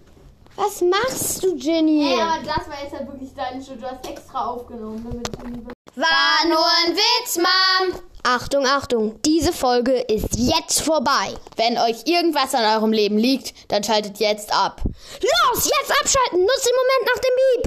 Was 0.55 0.81
machst 0.81 1.43
du, 1.43 1.55
Jenny? 1.55 2.15
Ja, 2.15 2.35
aber 2.35 2.43
das 2.43 2.69
war 2.69 2.83
jetzt 2.83 2.93
halt 2.93 3.07
wirklich 3.07 3.33
deine 3.33 3.63
Schuld. 3.63 3.81
Du 3.81 3.87
hast 3.89 4.07
extra 4.07 4.45
aufgenommen, 4.45 5.03
damit 5.03 5.51
nie 5.51 5.65
War 5.95 6.47
nur 6.47 6.65
ein 6.85 6.95
Witz, 6.95 7.37
Mom. 7.37 7.99
Achtung, 8.25 8.65
Achtung, 8.65 9.19
diese 9.23 9.51
Folge 9.51 9.93
ist 9.93 10.35
jetzt 10.35 10.81
vorbei. 10.81 11.33
Wenn 11.57 11.77
euch 11.77 12.05
irgendwas 12.05 12.53
an 12.53 12.63
eurem 12.77 12.93
Leben 12.93 13.17
liegt, 13.17 13.71
dann 13.71 13.83
schaltet 13.83 14.19
jetzt 14.19 14.53
ab. 14.53 14.81
Los, 14.85 15.65
jetzt 15.65 15.91
abschalten. 15.99 16.39
Nutzt 16.45 16.65
den 16.65 16.75
Moment 16.75 17.09
nach 17.13 17.19
dem 17.19 17.35
Beep. 17.35 17.65